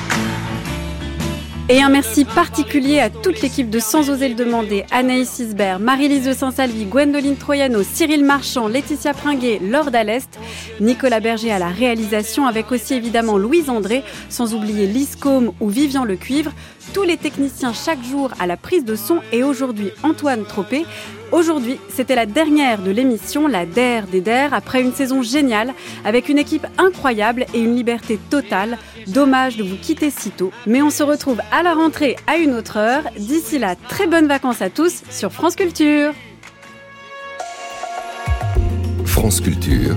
[1.72, 6.26] Et un merci particulier à toute l'équipe de Sans oser le demander, Anaïs Isbert, Marie-Lise
[6.26, 10.38] de Saint-Salvi, Gwendoline Troyano, Cyril Marchand, Laetitia Pringuet, Laure Dallest,
[10.80, 15.70] Nicolas Berger à la réalisation, avec aussi évidemment Louise André, sans oublier Lise Combe ou
[15.70, 16.52] Vivian Le Cuivre,
[16.92, 20.84] tous les techniciens chaque jour à la prise de son et aujourd'hui Antoine Tropé.
[21.30, 25.72] Aujourd'hui, c'était la dernière de l'émission, la DER des DER, après une saison géniale,
[26.04, 28.76] avec une équipe incroyable et une liberté totale.
[29.06, 32.54] Dommage de vous quitter si tôt, mais on se retrouve à la rentrée à une
[32.54, 33.04] autre heure.
[33.16, 36.12] D'ici là, très bonnes vacances à tous sur France Culture.
[39.06, 39.96] France Culture.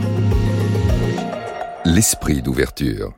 [1.84, 3.14] L'esprit d'ouverture.